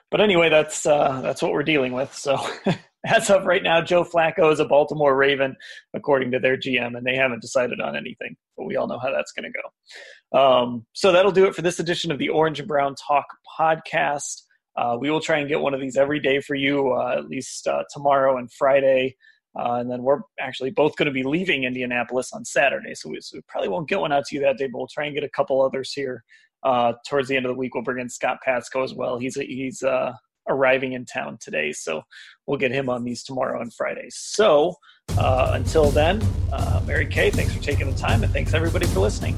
but 0.10 0.22
anyway, 0.22 0.50
that's 0.50 0.86
uh, 0.86 1.22
that's 1.22 1.42
what 1.42 1.52
we're 1.52 1.64
dealing 1.64 1.92
with. 1.92 2.14
So, 2.14 2.38
as 3.06 3.30
of 3.30 3.46
right 3.46 3.64
now, 3.64 3.82
Joe 3.82 4.04
Flacco 4.04 4.52
is 4.52 4.60
a 4.60 4.66
Baltimore 4.66 5.16
Raven, 5.16 5.56
according 5.94 6.32
to 6.32 6.40
their 6.40 6.58
GM, 6.58 6.98
and 6.98 7.06
they 7.06 7.16
haven't 7.16 7.42
decided 7.42 7.82
on 7.82 7.98
anything. 7.98 8.38
But 8.56 8.66
we 8.66 8.78
all 8.78 8.88
know 8.88 9.00
how 9.00 9.12
that's 9.12 9.34
going 9.34 9.52
to 9.52 9.60
go. 9.60 10.40
Um, 10.40 10.86
so 10.94 11.12
that'll 11.12 11.32
do 11.32 11.46
it 11.46 11.56
for 11.56 11.62
this 11.62 11.80
edition 11.80 12.12
of 12.12 12.20
the 12.20 12.30
Orange 12.30 12.60
and 12.60 12.68
Brown 12.68 12.96
Talk 13.08 13.26
podcast. 13.60 14.44
Uh, 14.78 14.96
we 15.00 15.10
will 15.10 15.20
try 15.20 15.40
and 15.40 15.50
get 15.50 15.60
one 15.60 15.74
of 15.74 15.82
these 15.82 15.98
every 15.98 16.20
day 16.20 16.40
for 16.40 16.56
you, 16.56 16.94
uh, 16.94 17.16
at 17.18 17.28
least 17.28 17.68
uh, 17.68 17.84
tomorrow 17.92 18.38
and 18.38 18.52
Friday. 18.52 19.18
Uh, 19.56 19.76
and 19.76 19.90
then 19.90 20.04
we're 20.04 20.22
actually 20.40 20.70
both 20.70 20.96
going 20.96 21.08
to 21.08 21.12
be 21.12 21.24
leaving 21.24 21.64
Indianapolis 21.64 22.32
on 22.34 22.46
Saturday. 22.46 22.94
So 22.94 23.10
we, 23.10 23.22
so 23.22 23.38
we, 23.38 23.42
probably 23.48 23.70
won't 23.70 23.90
get 23.90 24.00
one 24.00 24.12
out 24.12 24.26
to 24.26 24.36
you 24.36 24.42
that 24.42 24.58
day, 24.58 24.68
but 24.68 24.78
we'll 24.78 24.88
try 24.88 25.06
and 25.06 25.16
get 25.16 25.24
a 25.24 25.30
couple 25.30 25.62
others 25.62 25.94
here 25.94 26.24
uh, 26.64 26.94
towards 27.08 27.28
the 27.28 27.36
end 27.36 27.46
of 27.46 27.50
the 27.50 27.58
week. 27.58 27.74
We'll 27.74 27.84
bring 27.84 28.00
in 28.00 28.10
Scott 28.10 28.38
Patsko 28.46 28.84
as 28.84 28.94
well. 28.94 29.18
He's, 29.18 29.36
he's 29.36 29.82
uh, 29.82 30.14
arriving 30.48 30.94
in 30.94 31.06
town 31.06 31.38
today. 31.40 31.72
So 31.72 32.04
we'll 32.46 32.60
get 32.60 32.72
him 32.72 32.90
on 32.90 33.04
these 33.04 33.24
tomorrow 33.24 33.62
and 33.62 33.74
Friday. 33.74 34.08
So 34.10 34.76
uh, 35.18 35.52
until 35.54 35.90
then, 35.90 36.22
uh, 36.52 36.82
Mary 36.86 37.08
Kay, 37.08 37.32
thanks 37.32 37.54
for 37.54 37.62
taking 37.62 37.90
the 37.90 37.98
time 37.98 38.24
and 38.24 38.32
thanks 38.32 38.54
everybody 38.54 38.86
for 38.88 39.00
listening. 39.00 39.36